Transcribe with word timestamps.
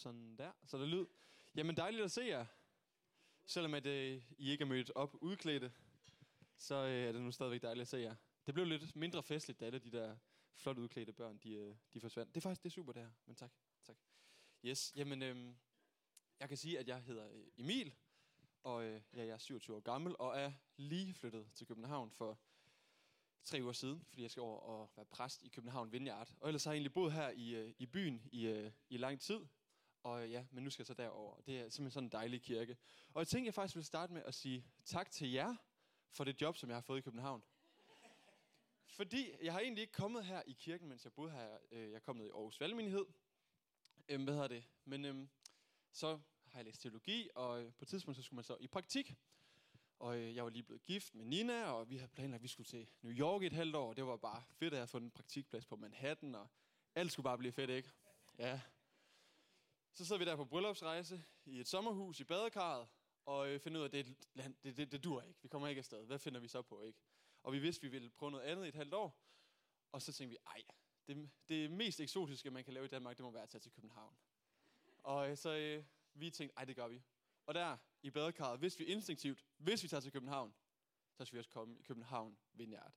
Sådan 0.00 0.36
der. 0.36 0.52
Så 0.64 0.78
der 0.78 0.86
lyd. 0.86 1.06
Jamen 1.54 1.76
dejligt 1.76 2.04
at 2.04 2.10
se 2.10 2.22
jer. 2.22 2.46
Selvom 3.44 3.74
at, 3.74 3.86
øh, 3.86 4.22
I 4.38 4.50
ikke 4.50 4.62
er 4.62 4.66
mødt 4.66 4.90
op 4.94 5.16
udklædte, 5.20 5.72
så 6.56 6.74
øh, 6.74 7.08
er 7.08 7.12
det 7.12 7.22
nu 7.22 7.30
stadigvæk 7.32 7.62
dejligt 7.62 7.82
at 7.82 7.88
se 7.88 7.98
jer. 7.98 8.14
Det 8.46 8.54
blev 8.54 8.66
lidt 8.66 8.96
mindre 8.96 9.22
festligt, 9.22 9.60
da 9.60 9.64
alle 9.64 9.78
de 9.78 9.90
der 9.90 10.16
flot 10.54 10.78
udklædte 10.78 11.12
børn, 11.12 11.38
de, 11.38 11.52
øh, 11.52 11.76
de 11.94 12.00
forsvandt. 12.00 12.34
Det 12.34 12.40
er 12.40 12.42
faktisk 12.42 12.62
det 12.62 12.68
er 12.68 12.72
super, 12.72 12.92
det 12.92 13.02
her. 13.02 13.10
Men 13.26 13.36
tak. 13.36 13.52
tak. 13.84 13.96
Yes, 14.64 14.92
jamen, 14.96 15.22
øh, 15.22 15.54
jeg 16.40 16.48
kan 16.48 16.56
sige, 16.56 16.78
at 16.78 16.88
jeg 16.88 17.02
hedder 17.02 17.28
øh, 17.32 17.46
Emil, 17.56 17.94
og 18.62 18.84
øh, 18.84 19.02
ja, 19.12 19.24
jeg 19.24 19.32
er 19.32 19.38
27 19.38 19.76
år 19.76 19.80
gammel, 19.80 20.16
og 20.18 20.38
er 20.38 20.52
lige 20.76 21.14
flyttet 21.14 21.52
til 21.54 21.66
København 21.66 22.10
for 22.10 22.38
tre 23.44 23.62
uger 23.62 23.72
siden, 23.72 24.04
fordi 24.08 24.22
jeg 24.22 24.30
skal 24.30 24.40
over 24.40 24.60
og 24.60 24.90
være 24.96 25.06
præst 25.06 25.42
i 25.42 25.48
København 25.48 25.92
Vineyard. 25.92 26.34
Og 26.40 26.48
ellers 26.48 26.64
har 26.64 26.72
jeg 26.72 26.76
egentlig 26.76 26.92
boet 26.92 27.12
her 27.12 27.30
i, 27.30 27.54
øh, 27.54 27.74
i 27.78 27.86
byen 27.86 28.28
i, 28.32 28.46
øh, 28.46 28.72
i 28.88 28.96
lang 28.96 29.20
tid. 29.20 29.40
Og 30.02 30.30
ja, 30.30 30.44
men 30.50 30.64
nu 30.64 30.70
skal 30.70 30.82
jeg 30.82 30.86
så 30.86 30.94
derover. 30.94 31.40
Det 31.40 31.58
er 31.58 31.62
simpelthen 31.62 31.90
sådan 31.90 32.06
en 32.06 32.12
dejlig 32.12 32.42
kirke. 32.42 32.76
Og 33.14 33.20
jeg 33.20 33.28
tænkte, 33.28 33.46
jeg 33.46 33.54
faktisk 33.54 33.76
vil 33.76 33.84
starte 33.84 34.12
med 34.12 34.22
at 34.22 34.34
sige 34.34 34.66
tak 34.84 35.10
til 35.10 35.30
jer 35.30 35.54
for 36.10 36.24
det 36.24 36.40
job, 36.40 36.56
som 36.56 36.68
jeg 36.68 36.76
har 36.76 36.82
fået 36.82 36.98
i 36.98 37.02
København. 37.02 37.42
Fordi 38.86 39.30
jeg 39.42 39.52
har 39.52 39.60
egentlig 39.60 39.82
ikke 39.82 39.92
kommet 39.92 40.24
her 40.24 40.42
i 40.46 40.52
kirken, 40.52 40.88
mens 40.88 41.04
jeg 41.04 41.12
boede 41.12 41.32
her. 41.32 41.58
Øh, 41.70 41.90
jeg 41.90 41.96
er 41.96 42.00
kommet 42.00 42.26
i 42.26 42.28
Aarhus 42.28 42.60
Valgmenighed. 42.60 43.04
Øhm, 44.08 44.24
hvad 44.24 44.34
hedder 44.34 44.48
det? 44.48 44.64
Men 44.84 45.04
øhm, 45.04 45.28
så 45.92 46.18
har 46.46 46.58
jeg 46.58 46.64
læst 46.64 46.82
teologi, 46.82 47.28
og 47.34 47.62
øh, 47.62 47.72
på 47.72 47.84
et 47.84 47.88
tidspunkt 47.88 48.16
så 48.16 48.22
skulle 48.22 48.36
man 48.36 48.44
så 48.44 48.56
i 48.60 48.66
praktik. 48.66 49.14
Og 49.98 50.18
øh, 50.18 50.34
jeg 50.34 50.44
var 50.44 50.50
lige 50.50 50.62
blevet 50.62 50.82
gift 50.82 51.14
med 51.14 51.24
Nina, 51.24 51.64
og 51.64 51.90
vi 51.90 51.96
havde 51.96 52.08
planlagt, 52.08 52.38
at 52.38 52.42
vi 52.42 52.48
skulle 52.48 52.66
til 52.66 52.86
New 53.02 53.12
York 53.12 53.42
i 53.42 53.46
et 53.46 53.52
halvt 53.52 53.76
år. 53.76 53.88
Og 53.88 53.96
det 53.96 54.06
var 54.06 54.16
bare 54.16 54.42
fedt 54.50 54.74
at 54.74 54.78
have 54.78 54.86
fundet 54.86 55.06
en 55.06 55.10
praktikplads 55.10 55.66
på 55.66 55.76
Manhattan, 55.76 56.34
og 56.34 56.48
alt 56.94 57.12
skulle 57.12 57.24
bare 57.24 57.38
blive 57.38 57.52
fedt, 57.52 57.70
ikke? 57.70 57.90
Ja. 58.38 58.60
Så 59.92 60.04
sidder 60.04 60.18
vi 60.18 60.24
der 60.24 60.36
på 60.36 60.44
bryllupsrejse 60.44 61.24
i 61.44 61.60
et 61.60 61.68
sommerhus 61.68 62.20
i 62.20 62.24
badekarret, 62.24 62.88
og 63.24 63.48
øh, 63.48 63.60
finder 63.60 63.80
ud 63.80 63.84
af, 63.84 63.88
at 63.88 63.92
det, 63.92 64.16
det, 64.64 64.76
det, 64.76 64.92
det 64.92 65.04
dur 65.04 65.22
ikke. 65.22 65.38
Vi 65.42 65.48
kommer 65.48 65.68
ikke 65.68 65.78
afsted. 65.78 66.06
Hvad 66.06 66.18
finder 66.18 66.40
vi 66.40 66.48
så 66.48 66.62
på, 66.62 66.82
ikke? 66.82 66.98
Og 67.42 67.52
vi 67.52 67.58
vidste, 67.58 67.80
at 67.80 67.82
vi 67.82 67.88
ville 67.88 68.10
prøve 68.10 68.30
noget 68.30 68.44
andet 68.44 68.64
i 68.64 68.68
et 68.68 68.74
halvt 68.74 68.94
år. 68.94 69.20
Og 69.92 70.02
så 70.02 70.12
tænkte 70.12 70.30
vi, 70.30 70.38
ej, 70.46 70.62
det, 71.06 71.30
det 71.48 71.70
mest 71.70 72.00
eksotiske, 72.00 72.50
man 72.50 72.64
kan 72.64 72.74
lave 72.74 72.84
i 72.84 72.88
Danmark, 72.88 73.16
det 73.16 73.24
må 73.24 73.30
være 73.30 73.42
at 73.42 73.48
tage 73.48 73.60
til 73.60 73.72
København. 73.72 74.16
Og 75.02 75.30
øh, 75.30 75.36
så 75.36 75.50
øh, 75.50 75.84
vi 76.14 76.30
tænkte, 76.30 76.56
ej, 76.56 76.64
det 76.64 76.76
gør 76.76 76.88
vi. 76.88 77.02
Og 77.46 77.54
der 77.54 77.76
i 78.02 78.10
badekarret 78.10 78.60
vidste 78.60 78.78
vi 78.78 78.84
instinktivt, 78.84 79.44
hvis 79.56 79.82
vi 79.82 79.88
tager 79.88 80.00
til 80.00 80.12
København, 80.12 80.54
så 81.14 81.24
skal 81.24 81.36
vi 81.36 81.38
også 81.38 81.50
komme 81.50 81.78
i 81.78 81.82
København 81.82 82.38
Vineyard. 82.52 82.92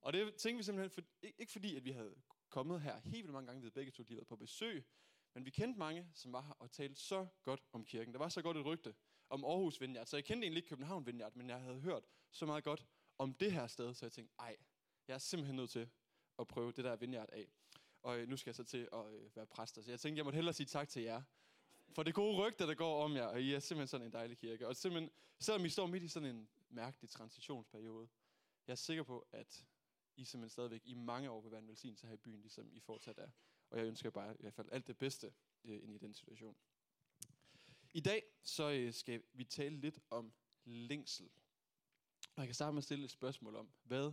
Og 0.00 0.12
det 0.12 0.34
tænkte 0.34 0.56
vi 0.56 0.62
simpelthen, 0.62 0.90
for, 0.90 1.02
ikke 1.22 1.52
fordi, 1.52 1.76
at 1.76 1.84
vi 1.84 1.90
havde 1.90 2.14
kommet 2.48 2.80
her 2.80 3.00
helt 3.00 3.22
vildt 3.22 3.32
mange 3.32 3.46
gange, 3.46 3.60
vi 3.60 3.64
havde 3.64 3.74
begge 3.74 3.92
to 3.92 4.02
lige 4.02 4.16
været 4.16 4.28
på 4.28 4.36
besøg, 4.36 4.86
men 5.36 5.44
vi 5.44 5.50
kendte 5.50 5.78
mange, 5.78 6.06
som 6.14 6.32
var 6.32 6.40
her 6.40 6.52
og 6.52 6.70
talte 6.70 7.00
så 7.00 7.26
godt 7.42 7.62
om 7.72 7.84
kirken. 7.84 8.12
Der 8.12 8.18
var 8.18 8.28
så 8.28 8.42
godt 8.42 8.56
et 8.56 8.64
rygte 8.64 8.94
om 9.30 9.44
Aarhus 9.44 9.80
Vineyard, 9.80 10.06
så 10.06 10.16
jeg 10.16 10.24
kendte 10.24 10.44
egentlig 10.44 10.56
ikke 10.56 10.68
København 10.68 11.06
Vineyard, 11.06 11.34
men 11.34 11.48
jeg 11.48 11.60
havde 11.60 11.80
hørt 11.80 12.04
så 12.30 12.46
meget 12.46 12.64
godt 12.64 12.86
om 13.18 13.34
det 13.34 13.52
her 13.52 13.66
sted, 13.66 13.94
så 13.94 14.04
jeg 14.04 14.12
tænkte, 14.12 14.34
ej, 14.38 14.56
jeg 15.08 15.14
er 15.14 15.18
simpelthen 15.18 15.56
nødt 15.56 15.70
til 15.70 15.88
at 16.38 16.46
prøve 16.46 16.72
det 16.72 16.84
der 16.84 16.96
Vineyard 16.96 17.28
af. 17.32 17.48
Og 18.02 18.18
øh, 18.18 18.28
nu 18.28 18.36
skal 18.36 18.50
jeg 18.50 18.54
så 18.54 18.64
til 18.64 18.88
at 18.92 19.06
øh, 19.06 19.36
være 19.36 19.46
præster. 19.46 19.82
Så 19.82 19.90
jeg 19.90 20.00
tænkte, 20.00 20.18
jeg 20.18 20.24
måtte 20.24 20.36
hellere 20.36 20.54
sige 20.54 20.66
tak 20.66 20.88
til 20.88 21.02
jer. 21.02 21.22
For 21.94 22.02
det 22.02 22.14
gode 22.14 22.36
rygte, 22.36 22.66
der 22.66 22.74
går 22.74 23.04
om 23.04 23.16
jer, 23.16 23.26
og 23.26 23.42
I 23.42 23.54
er 23.54 23.60
simpelthen 23.60 23.88
sådan 23.88 24.06
en 24.06 24.12
dejlig 24.12 24.38
kirke. 24.38 24.68
Og 24.68 24.76
simpelthen, 24.76 25.10
selvom 25.40 25.64
I 25.64 25.68
står 25.68 25.86
midt 25.86 26.02
i 26.02 26.08
sådan 26.08 26.36
en 26.36 26.48
mærkelig 26.68 27.10
transitionsperiode, 27.10 28.08
jeg 28.66 28.72
er 28.72 28.76
sikker 28.76 29.02
på, 29.02 29.26
at 29.32 29.64
I 30.16 30.24
simpelthen 30.24 30.50
stadigvæk 30.50 30.82
i 30.84 30.94
mange 30.94 31.30
år 31.30 31.40
vil 31.40 31.50
være 31.50 31.60
en 31.60 31.68
velsignelse 31.68 32.06
her 32.06 32.14
i 32.14 32.16
byen, 32.16 32.40
ligesom 32.40 32.72
I 32.72 32.80
fortsat 32.80 33.18
er. 33.18 33.30
Og 33.70 33.78
jeg 33.78 33.86
ønsker 33.86 34.10
bare 34.10 34.34
i 34.34 34.40
hvert 34.40 34.54
fald 34.54 34.68
alt 34.72 34.86
det 34.86 34.98
bedste 34.98 35.32
øh, 35.64 35.82
ind 35.82 35.94
i 35.94 35.98
den 35.98 36.14
situation. 36.14 36.56
I 37.94 38.00
dag 38.00 38.22
så 38.42 38.70
øh, 38.70 38.92
skal 38.92 39.22
vi 39.32 39.44
tale 39.44 39.76
lidt 39.76 39.98
om 40.10 40.32
længsel. 40.64 41.30
Og 42.36 42.40
jeg 42.42 42.46
kan 42.46 42.54
starte 42.54 42.72
med 42.72 42.78
at 42.78 42.84
stille 42.84 43.04
et 43.04 43.10
spørgsmål 43.10 43.56
om, 43.56 43.70
hvad 43.84 44.12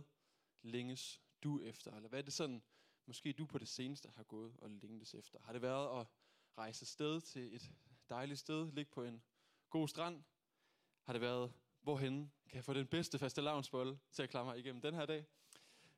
længes 0.62 1.20
du 1.42 1.60
efter? 1.60 1.96
Eller 1.96 2.08
hvad 2.08 2.18
er 2.18 2.22
det 2.22 2.32
sådan, 2.32 2.62
måske 3.06 3.32
du 3.32 3.46
på 3.46 3.58
det 3.58 3.68
seneste 3.68 4.08
har 4.08 4.22
gået 4.22 4.56
og 4.58 4.70
længtes 4.70 5.14
efter? 5.14 5.38
Har 5.42 5.52
det 5.52 5.62
været 5.62 6.00
at 6.00 6.06
rejse 6.58 6.86
sted 6.86 7.20
til 7.20 7.54
et 7.54 7.72
dejligt 8.08 8.40
sted, 8.40 8.72
ligge 8.72 8.90
på 8.90 9.02
en 9.02 9.22
god 9.70 9.88
strand? 9.88 10.24
Har 11.02 11.12
det 11.12 11.22
været, 11.22 11.52
hvorhen 11.80 12.32
kan 12.48 12.56
jeg 12.56 12.64
få 12.64 12.74
den 12.74 12.86
bedste 12.86 13.18
faste 13.18 13.40
lavnsbolle 13.40 13.98
til 14.10 14.22
at 14.22 14.30
klare 14.30 14.44
mig 14.44 14.58
igennem 14.58 14.82
den 14.82 14.94
her 14.94 15.06
dag? 15.06 15.26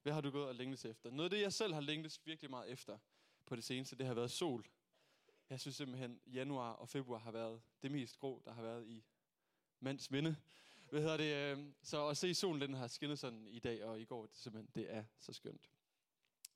Hvad 0.02 0.12
har 0.12 0.20
du 0.20 0.30
gået 0.30 0.48
og 0.48 0.54
længtes 0.54 0.84
efter? 0.84 1.10
Noget 1.10 1.24
af 1.24 1.30
det, 1.30 1.40
jeg 1.40 1.52
selv 1.52 1.74
har 1.74 1.80
længtes 1.80 2.26
virkelig 2.26 2.50
meget 2.50 2.70
efter 2.70 2.98
på 3.46 3.56
det 3.56 3.64
seneste, 3.64 3.96
det 3.96 4.06
har 4.06 4.14
været 4.14 4.30
sol. 4.30 4.66
Jeg 5.50 5.60
synes 5.60 5.76
simpelthen, 5.76 6.20
januar 6.26 6.72
og 6.72 6.88
februar 6.88 7.18
har 7.18 7.30
været 7.30 7.62
det 7.82 7.90
mest 7.90 8.18
grå, 8.18 8.42
der 8.44 8.52
har 8.52 8.62
været 8.62 8.86
i 8.86 9.04
mands 9.80 10.10
minde. 10.10 10.36
Hvad 10.90 11.00
hedder 11.00 11.16
det? 11.16 11.58
Øh, 11.58 11.72
så 11.82 12.08
at 12.08 12.16
se 12.16 12.34
solen, 12.34 12.60
den 12.60 12.74
har 12.74 12.86
skinnet 12.86 13.18
sådan 13.18 13.46
i 13.48 13.58
dag 13.58 13.84
og 13.84 14.00
i 14.00 14.04
går, 14.04 14.26
det, 14.26 14.36
simpelthen, 14.36 14.70
det 14.74 14.94
er 14.94 15.04
så 15.18 15.32
skønt. 15.32 15.70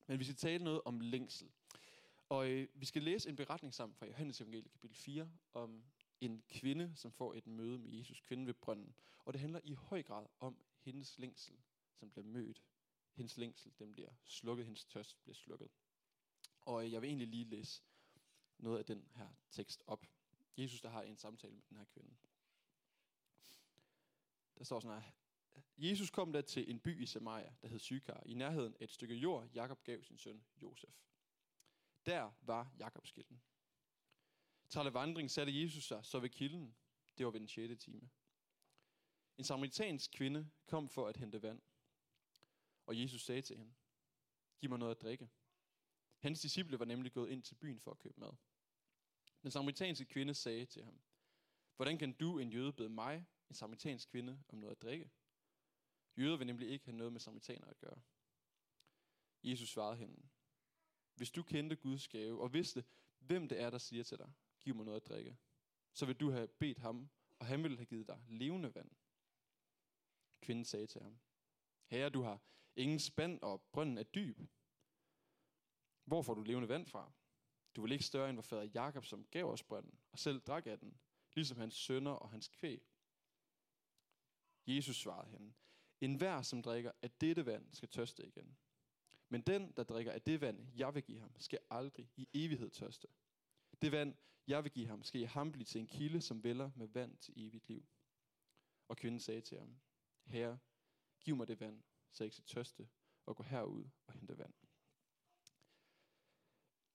Men 0.07 0.19
vi 0.19 0.25
skal 0.25 0.37
tale 0.37 0.65
noget 0.65 0.81
om 0.85 1.01
længsel. 1.01 1.51
Og 2.29 2.51
øh, 2.51 2.69
vi 2.75 2.87
skal 2.87 3.03
læse 3.03 3.29
en 3.29 3.37
beretning 3.37 3.75
sammen 3.75 3.95
fra 3.95 4.07
Johannes 4.07 4.41
Evangeliet 4.41 4.73
kapitel 4.73 4.97
4 4.97 5.31
om 5.53 5.85
en 6.21 6.43
kvinde, 6.49 6.93
som 6.97 7.13
får 7.13 7.35
et 7.35 7.47
møde 7.47 7.79
med 7.79 7.91
Jesus, 7.91 8.21
kvinden 8.21 8.47
ved 8.47 8.55
brønden. 8.55 8.95
Og 9.25 9.33
det 9.33 9.41
handler 9.41 9.61
i 9.65 9.73
høj 9.73 10.03
grad 10.03 10.27
om 10.41 10.57
hendes 10.79 11.19
længsel, 11.19 11.55
som 11.95 12.11
bliver 12.11 12.25
mødt. 12.25 12.63
Hendes 13.13 13.37
længsel, 13.37 13.73
den 13.79 13.93
bliver 13.93 14.11
slukket, 14.25 14.67
hendes 14.67 14.85
tørst 14.85 15.23
bliver 15.23 15.35
slukket. 15.35 15.71
Og 16.65 16.85
øh, 16.85 16.93
jeg 16.93 17.03
vil 17.03 17.09
egentlig 17.09 17.29
lige 17.29 17.45
læse 17.45 17.83
noget 18.59 18.79
af 18.79 18.85
den 18.85 19.09
her 19.15 19.29
tekst 19.51 19.83
op. 19.87 20.07
Jesus, 20.57 20.81
der 20.81 20.89
har 20.89 21.03
en 21.03 21.17
samtale 21.17 21.55
med 21.55 21.63
den 21.69 21.77
her 21.77 21.85
kvinde. 21.85 22.17
Der 24.59 24.65
står 24.65 24.81
sådan 24.81 25.03
her. 25.03 25.11
Jesus 25.79 26.11
kom 26.11 26.33
da 26.33 26.41
til 26.41 26.71
en 26.71 26.81
by 26.81 27.03
i 27.03 27.07
Samaria, 27.07 27.55
der 27.63 27.69
hed 27.69 27.79
Sykar, 27.79 28.23
i 28.27 28.35
nærheden 28.35 28.75
af 28.81 28.85
et 28.85 28.91
stykke 28.91 29.15
jord, 29.15 29.49
Jakob 29.55 29.85
gav 29.85 30.03
sin 30.03 30.19
søn 30.19 30.45
Josef. 30.63 30.95
Der 32.07 32.31
var 32.43 32.73
Jakobs 32.79 33.13
kilden. 33.13 33.43
Trælle 34.69 34.95
vandring 34.95 35.31
satte 35.31 35.63
Jesus 35.63 35.85
sig 35.85 36.05
så 36.05 36.19
ved 36.19 36.29
kilden. 36.29 36.77
Det 37.19 37.27
var 37.27 37.33
ved 37.33 37.41
den 37.41 37.49
6. 37.49 37.85
time. 37.85 38.11
En 39.39 39.45
samaritansk 39.45 40.11
kvinde 40.13 40.51
kom 40.67 40.89
for 40.89 41.09
at 41.09 41.17
hente 41.17 41.43
vand. 41.43 41.63
Og 42.87 43.01
Jesus 43.01 43.23
sagde 43.23 43.43
til 43.43 43.57
hende, 43.57 43.75
giv 44.61 44.71
mig 44.71 44.79
noget 44.79 44.95
at 44.95 45.03
drikke. 45.03 45.29
Hans 46.21 46.41
disciple 46.41 46.79
var 46.79 46.85
nemlig 46.85 47.13
gået 47.13 47.31
ind 47.31 47.43
til 47.43 47.55
byen 47.55 47.81
for 47.81 47.91
at 47.91 47.99
købe 47.99 48.21
mad. 48.21 48.33
Den 49.43 49.51
samaritanske 49.51 50.05
kvinde 50.05 50.35
sagde 50.35 50.67
til 50.67 50.85
ham, 50.85 51.01
hvordan 51.77 51.99
kan 51.99 52.13
du, 52.13 52.39
en 52.39 52.51
jøde, 52.53 52.73
bede 52.73 52.89
mig, 52.89 53.27
en 53.49 53.55
samaritansk 53.55 54.11
kvinde, 54.11 54.43
om 54.49 54.59
noget 54.59 54.77
at 54.77 54.83
drikke? 54.83 55.11
Jøder 56.17 56.37
vil 56.37 56.47
nemlig 56.47 56.69
ikke 56.69 56.85
have 56.85 56.97
noget 56.97 57.13
med 57.13 57.21
samaritaner 57.21 57.67
at 57.67 57.79
gøre. 57.79 58.01
Jesus 59.43 59.69
svarede 59.69 59.97
hende, 59.97 60.29
hvis 61.15 61.31
du 61.31 61.43
kendte 61.43 61.77
Guds 61.77 62.09
gave 62.09 62.41
og 62.43 62.53
vidste, 62.53 62.85
hvem 63.19 63.49
det 63.49 63.61
er, 63.61 63.71
der 63.71 63.79
siger 63.79 64.03
til 64.03 64.19
dig, 64.19 64.33
giv 64.61 64.75
mig 64.75 64.85
noget 64.85 65.01
at 65.01 65.09
drikke, 65.09 65.37
så 65.93 66.07
vil 66.07 66.17
du 66.17 66.31
have 66.31 66.49
bedt 66.49 66.79
ham, 66.79 67.11
og 67.39 67.47
han 67.47 67.63
ville 67.63 67.77
have 67.77 67.87
givet 67.87 68.09
dig 68.09 68.25
levende 68.29 68.75
vand. 68.75 68.91
Kvinden 70.41 70.65
sagde 70.65 70.87
til 70.87 71.01
ham, 71.01 71.19
Herre, 71.87 72.11
du 72.11 72.23
har 72.23 72.41
ingen 72.77 72.99
spand, 72.99 73.41
og 73.43 73.63
brønden 73.73 73.99
er 73.99 74.03
dyb. 74.03 74.41
Hvor 76.11 76.23
får 76.23 76.35
du 76.35 76.43
levende 76.43 76.69
vand 76.69 76.87
fra? 76.87 77.13
Du 77.77 77.83
vil 77.83 77.93
ikke 77.93 78.05
større 78.05 78.31
end 78.31 78.37
vor 78.37 78.43
fader 78.43 78.63
Jakob, 78.63 79.05
som 79.05 79.25
gav 79.25 79.45
os 79.45 79.63
brønden, 79.63 79.99
og 80.13 80.19
selv 80.19 80.41
drak 80.41 80.67
af 80.67 80.79
den, 80.79 81.01
ligesom 81.35 81.59
hans 81.59 81.75
sønner 81.75 82.11
og 82.11 82.31
hans 82.31 82.49
kvæg. 82.49 82.83
Jesus 84.67 84.97
svarede 84.97 85.31
hende, 85.31 85.53
en 86.01 86.15
hver, 86.15 86.43
som 86.43 86.63
drikker 86.63 86.93
af 87.03 87.11
dette 87.11 87.47
vand, 87.47 87.75
skal 87.75 87.89
tørste 87.89 88.27
igen. 88.27 88.59
Men 89.29 89.41
den, 89.41 89.73
der 89.73 89.83
drikker 89.83 90.13
af 90.13 90.23
det 90.23 90.41
vand, 90.41 90.69
jeg 90.77 90.95
vil 90.95 91.03
give 91.03 91.21
ham, 91.21 91.35
skal 91.39 91.59
aldrig 91.71 92.11
i 92.17 92.29
evighed 92.35 92.71
tørste. 92.71 93.09
Det 93.83 93.93
vand, 93.93 94.15
jeg 94.47 94.65
vil 94.65 94.73
give 94.73 94.87
ham, 94.87 95.03
skal 95.03 95.21
i 95.21 95.25
ham 95.25 95.53
blive 95.53 95.65
til 95.65 95.81
en 95.81 95.87
kilde, 95.87 96.21
som 96.21 96.45
vælger 96.45 96.71
med 96.77 96.87
vand 96.89 97.19
til 97.19 97.35
evigt 97.37 97.69
liv. 97.69 97.89
Og 98.89 98.97
kvinden 98.97 99.21
sagde 99.21 99.41
til 99.41 99.59
ham, 99.59 99.81
Herre, 100.25 100.59
giv 101.21 101.37
mig 101.37 101.49
det 101.49 101.61
vand, 101.61 101.83
så 102.13 102.25
jeg 102.25 102.27
ikke 102.27 102.37
skal 102.37 102.47
tørste, 102.47 102.89
og 103.27 103.37
gå 103.37 103.43
herud 103.43 103.85
og 104.07 104.13
hente 104.13 104.39
vand. 104.39 104.55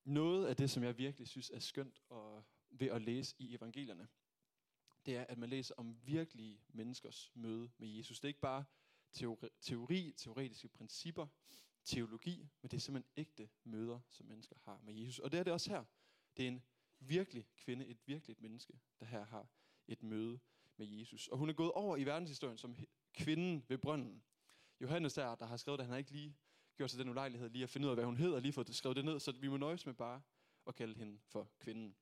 Noget 0.05 0.47
af 0.47 0.55
det, 0.55 0.69
som 0.69 0.83
jeg 0.83 0.97
virkelig 0.97 1.27
synes 1.27 1.49
er 1.49 1.59
skønt 1.59 2.01
og 2.09 2.43
ved 2.69 2.87
at 2.87 3.01
læse 3.01 3.35
i 3.39 3.55
evangelierne, 3.55 4.07
det 5.05 5.17
er, 5.17 5.25
at 5.29 5.37
man 5.37 5.49
læser 5.49 5.75
om 5.77 5.97
virkelige 6.03 6.61
menneskers 6.67 7.31
møde 7.33 7.71
med 7.77 7.87
Jesus. 7.87 8.19
Det 8.19 8.25
er 8.25 8.29
ikke 8.29 8.39
bare 8.39 8.63
teori, 9.13 9.49
teori 9.61 10.13
teoretiske 10.17 10.67
principper, 10.67 11.27
teologi, 11.83 12.49
men 12.61 12.71
det 12.71 12.77
er 12.77 12.81
simpelthen 12.81 13.11
ægte 13.17 13.49
møder, 13.63 13.99
som 14.09 14.25
mennesker 14.25 14.55
har 14.63 14.79
med 14.83 14.93
Jesus. 14.93 15.19
Og 15.19 15.31
det 15.31 15.39
er 15.39 15.43
det 15.43 15.53
også 15.53 15.69
her. 15.69 15.83
Det 16.37 16.43
er 16.43 16.47
en 16.47 16.63
virkelig 16.99 17.47
kvinde, 17.57 17.85
et 17.85 18.07
virkeligt 18.07 18.41
menneske, 18.41 18.79
der 18.99 19.05
her 19.05 19.25
har 19.25 19.47
et 19.87 20.03
møde 20.03 20.39
med 20.77 20.87
Jesus. 20.87 21.27
Og 21.27 21.37
hun 21.37 21.49
er 21.49 21.53
gået 21.53 21.71
over 21.71 21.97
i 21.97 22.05
verdenshistorien 22.05 22.57
som 22.57 22.75
kvinden 23.13 23.65
ved 23.67 23.77
brønden. 23.77 24.23
Johannes 24.81 25.13
der, 25.13 25.35
der 25.35 25.45
har 25.45 25.57
skrevet 25.57 25.79
at 25.79 25.85
han 25.85 25.91
har 25.91 25.97
ikke 25.97 26.11
lige 26.11 26.35
gjort 26.77 26.91
sig 26.91 26.99
den 26.99 27.09
ulejlighed 27.09 27.49
lige 27.49 27.63
at 27.63 27.69
finde 27.69 27.87
ud 27.87 27.89
af, 27.89 27.95
hvad 27.95 28.05
hun 28.05 28.17
hedder, 28.17 28.39
lige 28.39 28.53
fået 28.53 28.75
skrevet 28.75 28.95
det 28.95 29.05
ned, 29.05 29.19
så 29.19 29.31
vi 29.31 29.47
må 29.47 29.57
nøjes 29.57 29.85
med 29.85 29.93
bare 29.93 30.21
at 30.67 30.75
kalde 30.75 30.95
hende 30.95 31.19
for 31.23 31.49
kvinden. 31.59 31.95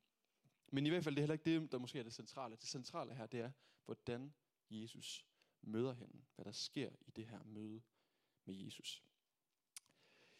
Men 0.71 0.85
i 0.85 0.89
hvert 0.89 1.03
fald, 1.03 1.15
det 1.15 1.19
er 1.19 1.23
heller 1.23 1.33
ikke 1.33 1.61
det, 1.61 1.71
der 1.71 1.77
måske 1.77 1.99
er 1.99 2.03
det 2.03 2.13
centrale. 2.13 2.55
Det 2.55 2.67
centrale 2.67 3.13
her, 3.13 3.25
det 3.25 3.39
er, 3.39 3.51
hvordan 3.85 4.33
Jesus 4.69 5.25
møder 5.61 5.93
hende. 5.93 6.21
Hvad 6.35 6.45
der 6.45 6.51
sker 6.51 6.89
i 7.07 7.11
det 7.11 7.27
her 7.27 7.43
møde 7.43 7.81
med 8.45 8.55
Jesus. 8.55 9.03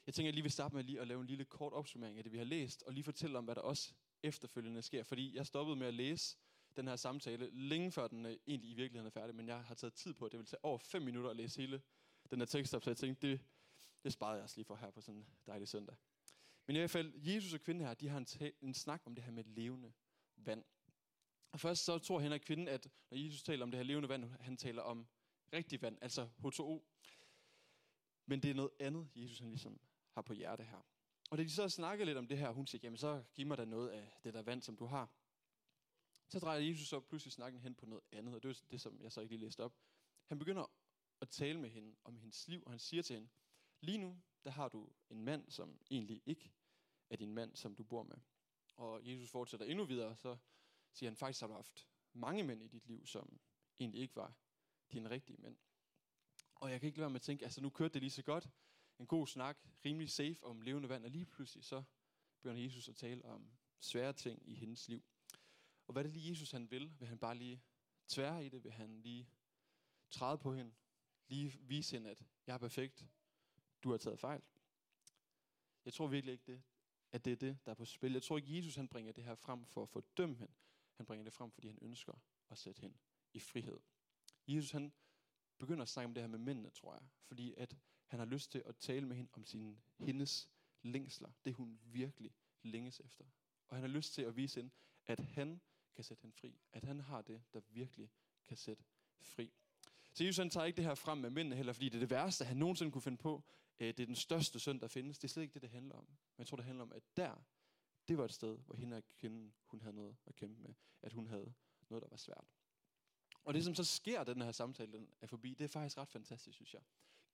Jeg 0.07 0.13
tænker, 0.13 0.27
at 0.27 0.31
jeg 0.31 0.33
lige 0.33 0.43
vil 0.43 0.51
starte 0.51 0.75
med 0.75 0.83
lige 0.83 1.01
at 1.01 1.07
lave 1.07 1.21
en 1.21 1.27
lille 1.27 1.45
kort 1.45 1.73
opsummering 1.73 2.17
af 2.17 2.23
det, 2.23 2.33
vi 2.33 2.37
har 2.37 2.45
læst, 2.45 2.83
og 2.83 2.93
lige 2.93 3.03
fortælle 3.03 3.37
om, 3.37 3.45
hvad 3.45 3.55
der 3.55 3.61
også 3.61 3.93
efterfølgende 4.23 4.81
sker. 4.81 5.03
Fordi 5.03 5.35
jeg 5.35 5.45
stoppede 5.45 5.75
med 5.75 5.87
at 5.87 5.93
læse 5.93 6.37
den 6.75 6.87
her 6.87 6.95
samtale, 6.95 7.49
længe 7.51 7.91
før 7.91 8.07
den 8.07 8.25
øh, 8.25 8.37
egentlig 8.47 8.71
i 8.71 8.73
virkeligheden 8.73 9.07
er 9.07 9.11
færdig, 9.11 9.35
men 9.35 9.47
jeg 9.47 9.63
har 9.63 9.75
taget 9.75 9.93
tid 9.93 10.13
på, 10.13 10.25
at 10.25 10.31
det 10.31 10.37
vil 10.37 10.47
tage 10.47 10.65
over 10.65 10.77
fem 10.77 11.01
minutter 11.01 11.29
at 11.29 11.35
læse 11.35 11.61
hele 11.61 11.81
den 12.29 12.39
her 12.39 12.45
tekst 12.45 12.73
op, 12.73 12.83
så 12.83 12.89
jeg 12.89 12.97
tænkte, 12.97 13.27
det, 13.27 13.39
det 14.03 14.13
sparede 14.13 14.35
jeg 14.35 14.43
os 14.43 14.55
lige 14.55 14.65
for 14.65 14.75
her 14.75 14.91
på 14.91 15.01
sådan 15.01 15.19
en 15.19 15.27
dejlig 15.47 15.67
søndag. 15.67 15.95
Men 16.65 16.75
i 16.75 16.79
hvert 16.79 16.91
fald, 16.91 17.13
Jesus 17.15 17.53
og 17.53 17.61
kvinden 17.61 17.85
her, 17.85 17.93
de 17.93 18.07
har 18.07 18.17
en, 18.17 18.53
en 18.61 18.73
snak 18.73 19.01
om 19.05 19.15
det 19.15 19.23
her 19.23 19.31
med 19.31 19.43
levende 19.43 19.93
vand. 20.35 20.63
Og 21.51 21.59
først 21.59 21.85
så 21.85 21.99
tror 21.99 22.19
hende 22.19 22.35
og 22.35 22.41
kvinden, 22.41 22.67
at 22.67 22.89
når 23.11 23.17
Jesus 23.17 23.43
taler 23.43 23.63
om 23.63 23.71
det 23.71 23.77
her 23.77 23.83
levende 23.83 24.09
vand, 24.09 24.25
han 24.25 24.57
taler 24.57 24.81
om 24.81 25.07
rigtig 25.53 25.81
vand, 25.81 25.97
altså 26.01 26.29
H2O. 26.39 26.81
Men 28.25 28.43
det 28.43 28.51
er 28.51 28.55
noget 28.55 28.71
andet, 28.79 29.09
Jesus 29.15 29.39
han 29.39 29.49
ligesom 29.49 29.79
har 30.11 30.21
på 30.21 30.33
hjerte 30.33 30.63
her. 30.63 30.85
Og 31.29 31.37
da 31.37 31.43
de 31.43 31.49
så 31.49 31.69
snakker 31.69 32.05
lidt 32.05 32.17
om 32.17 32.27
det 32.27 32.37
her, 32.37 32.51
hun 32.51 32.67
siger, 32.67 32.79
jamen 32.83 32.97
så 32.97 33.23
giv 33.33 33.47
mig 33.47 33.57
da 33.57 33.65
noget 33.65 33.89
af 33.89 34.19
det 34.23 34.33
der 34.33 34.41
vand, 34.41 34.61
som 34.61 34.77
du 34.77 34.85
har. 34.85 35.09
Så 36.27 36.39
drejer 36.39 36.59
Jesus 36.59 36.87
så 36.87 36.99
pludselig 36.99 37.31
snakken 37.31 37.61
hen 37.61 37.75
på 37.75 37.85
noget 37.85 38.03
andet, 38.11 38.35
og 38.35 38.43
det 38.43 38.49
er 38.49 38.61
det, 38.71 38.81
som 38.81 39.01
jeg 39.01 39.11
så 39.11 39.21
ikke 39.21 39.33
lige 39.33 39.45
læste 39.45 39.63
op. 39.63 39.73
Han 40.25 40.39
begynder 40.39 40.71
at 41.21 41.29
tale 41.29 41.59
med 41.59 41.69
hende 41.69 41.95
om 42.03 42.17
hendes 42.17 42.47
liv, 42.47 42.63
og 42.65 42.71
han 42.71 42.79
siger 42.79 43.03
til 43.03 43.13
hende, 43.13 43.29
lige 43.83 43.97
nu, 43.97 44.21
der 44.43 44.49
har 44.49 44.69
du 44.69 44.89
en 45.09 45.21
mand, 45.21 45.49
som 45.49 45.79
egentlig 45.91 46.21
ikke 46.25 46.53
er 47.09 47.15
din 47.15 47.33
mand, 47.33 47.55
som 47.55 47.75
du 47.75 47.83
bor 47.83 48.03
med. 48.03 48.17
Og 48.75 49.07
Jesus 49.07 49.29
fortsætter 49.29 49.65
endnu 49.65 49.85
videre, 49.85 50.17
så 50.17 50.37
siger 50.91 51.09
han, 51.09 51.17
faktisk 51.17 51.41
har 51.41 51.47
du 51.47 51.53
haft 51.53 51.87
mange 52.13 52.43
mænd 52.43 52.63
i 52.63 52.67
dit 52.67 52.85
liv, 52.85 53.05
som 53.05 53.39
egentlig 53.79 54.01
ikke 54.01 54.15
var 54.15 54.33
dine 54.91 55.09
rigtige 55.09 55.37
mænd. 55.41 55.57
Og 56.55 56.71
jeg 56.71 56.79
kan 56.79 56.87
ikke 56.87 56.97
lade 56.97 57.03
være 57.03 57.09
med 57.09 57.19
at 57.19 57.21
tænke, 57.21 57.45
altså 57.45 57.61
nu 57.61 57.69
kørte 57.69 57.93
det 57.93 58.01
lige 58.01 58.11
så 58.11 58.23
godt, 58.23 58.49
en 58.99 59.07
god 59.07 59.27
snak, 59.27 59.57
rimelig 59.85 60.09
safe 60.09 60.43
om 60.43 60.61
levende 60.61 60.89
vand, 60.89 61.05
og 61.05 61.11
lige 61.11 61.25
pludselig 61.25 61.63
så 61.63 61.83
begynder 62.35 62.61
Jesus 62.61 62.89
at 62.89 62.95
tale 62.95 63.25
om 63.25 63.51
svære 63.79 64.13
ting 64.13 64.49
i 64.49 64.55
hendes 64.55 64.87
liv. 64.87 65.03
Og 65.87 65.93
hvad 65.93 66.01
er 66.01 66.07
det 66.07 66.13
lige 66.13 66.29
Jesus 66.29 66.51
han 66.51 66.71
vil? 66.71 66.99
Vil 66.99 67.07
han 67.07 67.19
bare 67.19 67.35
lige 67.35 67.61
tvære 68.07 68.45
i 68.45 68.49
det? 68.49 68.63
Vil 68.63 68.71
han 68.71 69.01
lige 69.01 69.29
træde 70.09 70.37
på 70.37 70.53
hende? 70.53 70.73
Lige 71.27 71.57
vise 71.59 71.95
hende, 71.95 72.09
at 72.09 72.23
jeg 72.47 72.53
er 72.53 72.57
perfekt. 72.57 73.07
Du 73.83 73.91
har 73.91 73.97
taget 73.97 74.19
fejl. 74.19 74.41
Jeg 75.85 75.93
tror 75.93 76.07
virkelig 76.07 76.33
ikke 76.33 76.51
det, 76.51 76.63
at 77.11 77.25
det 77.25 77.33
er 77.33 77.37
det, 77.37 77.57
der 77.65 77.71
er 77.71 77.75
på 77.75 77.85
spil. 77.85 78.13
Jeg 78.13 78.23
tror 78.23 78.37
ikke, 78.37 78.57
Jesus 78.57 78.75
han 78.75 78.87
bringer 78.87 79.11
det 79.11 79.23
her 79.23 79.35
frem 79.35 79.65
for 79.65 79.83
at 79.83 79.89
fordømme 79.89 80.35
hende. 80.35 80.53
Han 80.93 81.05
bringer 81.05 81.23
det 81.23 81.33
frem, 81.33 81.51
fordi 81.51 81.67
han 81.67 81.79
ønsker 81.81 82.13
at 82.49 82.57
sætte 82.57 82.81
hende 82.81 82.97
i 83.33 83.39
frihed. 83.39 83.79
Jesus 84.47 84.71
han 84.71 84.93
begynder 85.57 85.81
at 85.81 85.89
snakke 85.89 86.07
om 86.07 86.13
det 86.13 86.23
her 86.23 86.27
med 86.27 86.39
mændene, 86.39 86.69
tror 86.69 86.93
jeg. 86.93 87.07
Fordi 87.23 87.53
at 87.57 87.77
han 88.05 88.19
har 88.19 88.25
lyst 88.25 88.51
til 88.51 88.63
at 88.65 88.77
tale 88.77 89.07
med 89.07 89.15
hende 89.15 89.31
om 89.33 89.45
sin, 89.45 89.81
hendes 89.99 90.49
længsler. 90.81 91.31
Det 91.45 91.53
hun 91.53 91.79
virkelig 91.83 92.35
længes 92.61 92.99
efter. 92.99 93.25
Og 93.67 93.75
han 93.75 93.83
har 93.83 93.89
lyst 93.89 94.13
til 94.13 94.21
at 94.21 94.35
vise 94.35 94.61
hende, 94.61 94.71
at 95.05 95.19
han 95.19 95.61
kan 95.95 96.03
sætte 96.03 96.21
hende 96.21 96.35
fri. 96.35 96.59
At 96.71 96.83
han 96.83 96.99
har 96.99 97.21
det, 97.21 97.43
der 97.53 97.59
virkelig 97.59 98.11
kan 98.43 98.57
sætte 98.57 98.83
fri. 99.21 99.53
Så 100.13 100.23
Jesus 100.23 100.37
han 100.37 100.49
tager 100.49 100.65
ikke 100.65 100.77
det 100.77 100.85
her 100.85 100.95
frem 100.95 101.17
med 101.17 101.29
mændene 101.29 101.55
heller, 101.55 101.73
fordi 101.73 101.89
det 101.89 101.95
er 101.95 101.99
det 101.99 102.09
værste, 102.09 102.45
han 102.45 102.57
nogensinde 102.57 102.91
kunne 102.91 103.01
finde 103.01 103.17
på. 103.17 103.43
Øh, 103.79 103.87
det 103.87 103.99
er 103.99 104.05
den 104.05 104.15
største 104.15 104.59
synd, 104.59 104.81
der 104.81 104.87
findes. 104.87 105.17
Det 105.17 105.23
er 105.23 105.31
slet 105.31 105.43
ikke 105.43 105.53
det, 105.53 105.61
det 105.61 105.69
handler 105.69 105.95
om. 105.95 106.05
Men 106.05 106.37
jeg 106.37 106.47
tror, 106.47 106.55
det 106.55 106.65
handler 106.65 106.83
om, 106.83 106.91
at 106.91 107.03
der, 107.17 107.45
det 108.07 108.17
var 108.17 108.25
et 108.25 108.33
sted, 108.33 108.57
hvor 108.57 108.75
hende 108.75 108.97
og 108.97 109.03
kvinden, 109.19 109.53
hun 109.65 109.81
havde 109.81 109.95
noget 109.95 110.15
at 110.25 110.35
kæmpe 110.35 110.61
med. 110.61 110.73
At 111.01 111.13
hun 111.13 111.27
havde 111.27 111.53
noget, 111.89 112.03
der 112.03 112.09
var 112.09 112.17
svært. 112.17 112.45
Og 113.43 113.53
det, 113.53 113.63
som 113.63 113.75
så 113.75 113.83
sker, 113.83 114.23
da 114.23 114.33
den 114.33 114.41
her 114.41 114.51
samtale 114.51 114.91
den 114.91 115.09
er 115.21 115.27
forbi, 115.27 115.53
det 115.53 115.63
er 115.63 115.67
faktisk 115.67 115.97
ret 115.97 116.09
fantastisk, 116.09 116.55
synes 116.55 116.73
jeg. 116.73 116.81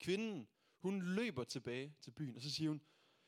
Kvinden, 0.00 0.48
hun 0.78 1.02
løber 1.02 1.44
tilbage 1.44 1.94
til 2.00 2.10
byen, 2.10 2.36
og 2.36 2.42
så 2.42 2.50
siger 2.50 2.70
hun, 2.70 2.80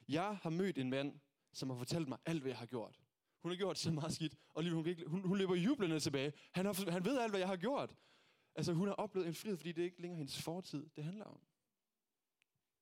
jeg 0.09 0.37
har 0.37 0.51
mødt 0.51 0.79
en 0.79 0.91
mand, 0.91 1.21
som 1.53 1.71
har 1.71 1.77
fortalt 1.77 2.09
mig 2.09 2.19
alt, 2.27 2.41
hvad 2.41 2.51
jeg 2.51 2.59
har 2.59 2.67
gjort. 2.67 3.01
Hun 3.43 3.51
har 3.51 3.57
gjort 3.57 3.79
så 3.79 3.93
meget 3.93 4.13
skidt, 4.13 4.37
og 4.55 4.65
hun, 4.65 4.97
hun, 5.07 5.25
hun 5.25 5.39
løber 5.39 5.55
jublende 5.55 6.01
tilbage. 6.01 6.33
Han, 6.53 6.67
har, 6.67 6.91
han 6.91 7.05
ved 7.05 7.19
alt, 7.19 7.33
hvad 7.33 7.41
jeg 7.41 7.49
har 7.49 7.57
gjort. 7.57 7.95
Altså, 8.55 8.73
hun 8.73 8.89
har 8.89 8.95
oplevet 8.95 9.29
en 9.29 9.35
frihed, 9.35 9.57
fordi 9.57 9.73
det 9.73 9.83
er 9.83 9.85
ikke 9.87 10.03
længere 10.03 10.19
hendes 10.19 10.43
fortid, 10.43 10.89
det 10.97 11.05
handler 11.05 11.25
om. 11.25 11.41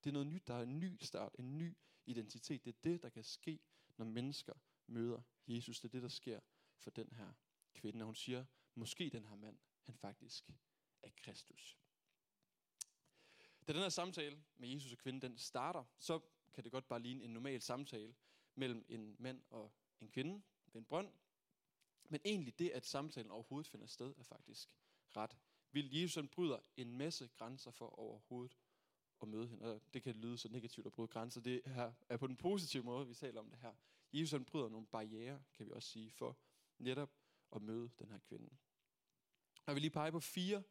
Det 0.05 0.11
er 0.11 0.13
noget 0.13 0.27
nyt, 0.27 0.47
der 0.47 0.55
er 0.55 0.63
en 0.63 0.81
ny 0.81 0.97
start, 1.01 1.37
en 1.39 1.59
ny 1.59 1.77
identitet. 2.07 2.65
Det 2.65 2.75
er 2.75 2.79
det, 2.85 3.03
der 3.03 3.09
kan 3.09 3.25
ske, 3.25 3.61
når 3.97 4.05
mennesker 4.05 4.55
møder 4.87 5.23
Jesus. 5.47 5.81
Det 5.81 5.89
er 5.89 5.93
det, 5.93 6.03
der 6.03 6.09
sker 6.09 6.41
for 6.77 6.91
den 6.91 7.13
her 7.13 7.33
kvinde. 7.75 8.03
Og 8.03 8.07
hun 8.07 8.15
siger, 8.15 8.45
måske 8.75 9.11
den 9.11 9.25
her 9.25 9.37
mand, 9.37 9.59
han 9.83 9.97
faktisk 9.97 10.51
er 11.03 11.11
Kristus. 11.17 11.79
Da 13.67 13.73
den 13.73 13.83
her 13.83 13.89
samtale 13.89 14.45
med 14.57 14.69
Jesus 14.69 14.93
og 14.93 14.99
kvinden, 14.99 15.23
den 15.23 15.39
starter, 15.39 15.85
så 15.99 16.21
kan 16.55 16.65
det 16.65 16.73
godt 16.73 16.89
bare 16.89 17.01
ligne 17.01 17.25
en 17.25 17.33
normal 17.33 17.63
samtale 17.63 18.15
mellem 18.55 18.85
en 18.89 19.17
mand 19.19 19.43
og 19.51 19.73
en 20.01 20.09
kvinde 20.09 20.43
ved 20.67 20.81
en 20.81 20.85
brønd. 20.85 21.13
Men 22.05 22.21
egentlig 22.25 22.59
det, 22.59 22.71
at 22.71 22.87
samtalen 22.87 23.31
overhovedet 23.31 23.71
finder 23.71 23.87
sted, 23.87 24.15
er 24.19 24.23
faktisk 24.23 24.75
ret 25.17 25.37
vildt. 25.73 25.95
Jesus 25.95 26.15
han 26.15 26.29
bryder 26.29 26.59
en 26.77 26.97
masse 26.97 27.29
grænser 27.29 27.71
for 27.71 27.99
overhovedet 27.99 28.59
at 29.23 29.29
møde 29.29 29.49
hende. 29.49 29.75
Og 29.75 29.81
det 29.95 30.03
kan 30.03 30.15
lyde 30.15 30.39
så 30.39 30.49
negativt 30.49 30.87
at 30.87 30.93
bryde 30.93 31.09
grænser. 31.09 31.41
Det 31.41 31.63
her 31.67 31.93
er 32.09 32.17
på 32.17 32.27
den 32.27 32.37
positive 32.37 32.83
måde, 32.83 33.09
vi 33.09 33.15
taler 33.15 33.41
om 33.41 33.51
det 33.51 33.59
her. 33.59 33.75
Jesus 34.13 34.33
han 34.33 34.45
bryder 34.45 34.69
nogle 34.69 34.87
barriere, 34.87 35.43
kan 35.55 35.67
vi 35.67 35.71
også 35.73 35.89
sige, 35.89 36.11
for 36.11 36.39
netop 36.79 37.11
at 37.57 37.63
møde 37.63 37.91
den 37.99 38.11
her 38.11 38.19
kvinde. 38.19 38.57
Jeg 39.67 39.75
vil 39.75 39.81
lige 39.81 39.91
pege 39.91 40.13
på 40.13 40.21
fire 40.21 40.63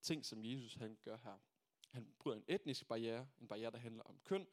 ting, 0.00 0.24
som 0.24 0.44
Jesus 0.44 0.74
han 0.74 0.98
gør 1.02 1.16
her. 1.16 1.38
Han 1.90 2.14
bryder 2.18 2.36
en 2.36 2.44
etnisk 2.48 2.86
barriere, 2.88 3.28
en 3.40 3.48
barriere, 3.48 3.70
der 3.70 3.78
handler 3.78 4.02
om 4.02 4.18
køn, 4.24 4.46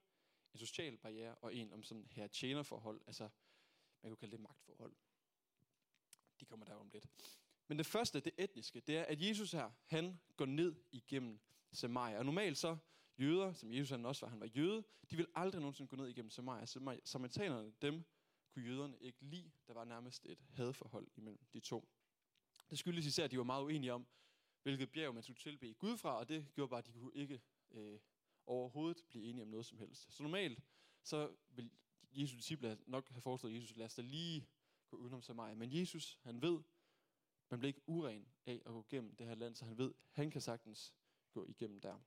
en 0.53 0.59
social 0.59 0.97
barriere, 0.97 1.35
og 1.35 1.55
en 1.55 1.73
om 1.73 1.83
sådan 1.83 2.07
her 2.11 2.27
tjenerforhold, 2.27 3.01
altså 3.07 3.29
man 4.01 4.09
kunne 4.09 4.17
kalde 4.17 4.31
det 4.31 4.39
magtforhold. 4.39 4.95
De 6.39 6.45
kommer 6.45 6.65
der 6.65 6.75
om 6.75 6.89
lidt. 6.89 7.09
Men 7.71 7.77
det 7.77 7.85
første, 7.85 8.19
det 8.19 8.33
etniske, 8.37 8.79
det 8.79 8.97
er, 8.97 9.03
at 9.03 9.21
Jesus 9.21 9.51
her, 9.51 9.71
han 9.85 10.19
går 10.37 10.45
ned 10.45 10.75
igennem 10.91 11.39
Samaria. 11.71 12.17
Og 12.17 12.25
normalt 12.25 12.57
så, 12.57 12.77
jøder, 13.19 13.53
som 13.53 13.71
Jesus 13.71 13.89
han 13.89 14.05
også 14.05 14.25
var, 14.25 14.29
han 14.29 14.39
var 14.39 14.45
jøde, 14.45 14.83
de 15.11 15.17
vil 15.17 15.27
aldrig 15.35 15.61
nogensinde 15.61 15.89
gå 15.89 15.95
ned 15.95 16.07
igennem 16.07 16.29
Samaria. 16.29 16.65
Samaritanerne, 17.03 17.73
dem 17.81 18.03
kunne 18.49 18.65
jøderne 18.65 18.97
ikke 19.01 19.17
lide. 19.21 19.51
Der 19.67 19.73
var 19.73 19.85
nærmest 19.85 20.25
et 20.25 20.37
hadforhold 20.53 21.07
imellem 21.15 21.45
de 21.53 21.59
to. 21.59 21.87
Det 22.69 22.79
skyldes 22.79 23.05
især, 23.05 23.23
at 23.23 23.31
de 23.31 23.37
var 23.37 23.43
meget 23.43 23.63
uenige 23.63 23.93
om, 23.93 24.07
hvilket 24.63 24.91
bjerg 24.91 25.13
man 25.13 25.23
skulle 25.23 25.39
tilbe 25.39 25.73
Gud 25.73 25.97
fra, 25.97 26.19
og 26.19 26.29
det 26.29 26.47
gjorde 26.53 26.69
bare, 26.69 26.79
at 26.79 26.87
de 26.87 26.91
kunne 26.91 27.15
ikke 27.15 27.41
øh, 27.71 27.99
overhovedet 28.45 29.03
blive 29.09 29.25
enige 29.25 29.43
om 29.43 29.49
noget 29.49 29.65
som 29.65 29.77
helst. 29.77 30.13
Så 30.13 30.23
normalt, 30.23 30.59
så 31.03 31.31
vil 31.49 31.71
Jesus 32.11 32.37
disciple 32.37 32.77
nok 32.85 33.09
have 33.09 33.21
foreslået 33.21 33.55
Jesus, 33.55 33.75
lad 33.75 33.85
os 33.85 33.95
da 33.95 34.01
lige 34.01 34.47
gå 34.89 34.97
udenom 34.97 35.21
Samaria. 35.21 35.55
Men 35.55 35.73
Jesus, 35.73 36.19
han 36.23 36.41
ved, 36.41 36.59
man 37.51 37.59
bliver 37.59 37.69
ikke 37.69 37.81
uren 37.85 38.27
af 38.45 38.61
at 38.65 38.71
gå 38.71 38.85
igennem 38.89 39.15
det 39.15 39.27
her 39.27 39.35
land, 39.35 39.55
så 39.55 39.65
han 39.65 39.77
ved, 39.77 39.93
han 40.11 40.31
kan 40.31 40.41
sagtens 40.41 40.93
gå 41.31 41.45
igennem 41.45 41.81
der. 41.81 41.99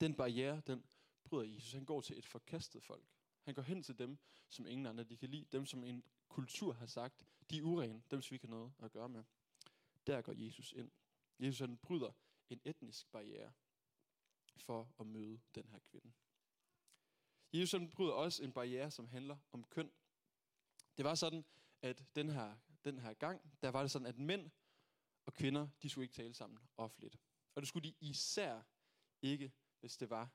Den 0.00 0.14
barriere, 0.14 0.62
den 0.66 0.84
bryder 1.24 1.54
Jesus. 1.54 1.72
Han 1.72 1.84
går 1.84 2.00
til 2.00 2.18
et 2.18 2.26
forkastet 2.26 2.82
folk. 2.82 3.06
Han 3.42 3.54
går 3.54 3.62
hen 3.62 3.82
til 3.82 3.98
dem, 3.98 4.18
som 4.48 4.66
ingen 4.66 4.86
andre 4.86 5.04
de 5.04 5.16
kan 5.16 5.28
lide. 5.28 5.44
Dem, 5.52 5.66
som 5.66 5.84
en 5.84 6.04
kultur 6.28 6.72
har 6.72 6.86
sagt, 6.86 7.26
de 7.50 7.58
er 7.58 7.62
urene. 7.62 8.02
Dem, 8.10 8.22
som 8.22 8.34
vi 8.34 8.38
kan 8.38 8.50
noget 8.50 8.72
at 8.78 8.92
gøre 8.92 9.08
med. 9.08 9.24
Der 10.06 10.22
går 10.22 10.32
Jesus 10.32 10.72
ind. 10.72 10.90
Jesus 11.38 11.60
han 11.60 11.76
bryder 11.76 12.12
en 12.50 12.60
etnisk 12.64 13.12
barriere 13.12 13.52
for 14.56 14.94
at 15.00 15.06
møde 15.06 15.40
den 15.54 15.68
her 15.68 15.78
kvinde. 15.78 16.12
Jesus 17.52 17.72
han 17.72 17.90
bryder 17.90 18.12
også 18.12 18.44
en 18.44 18.52
barriere, 18.52 18.90
som 18.90 19.08
handler 19.08 19.36
om 19.52 19.64
køn. 19.64 19.90
Det 20.96 21.04
var 21.04 21.14
sådan, 21.14 21.44
at 21.82 22.04
den 22.16 22.28
her, 22.28 22.56
den 22.84 22.98
her 22.98 23.14
gang, 23.14 23.58
der 23.62 23.68
var 23.68 23.80
det 23.80 23.90
sådan, 23.90 24.06
at 24.06 24.18
mænd 24.18 24.50
og 25.26 25.34
kvinder, 25.34 25.68
de 25.82 25.90
skulle 25.90 26.04
ikke 26.04 26.14
tale 26.14 26.34
sammen 26.34 26.58
offentligt. 26.76 27.18
Og 27.54 27.62
det 27.62 27.68
skulle 27.68 27.88
de 27.88 27.94
især 28.00 28.62
ikke, 29.22 29.52
hvis 29.80 29.96
det 29.96 30.10
var, 30.10 30.30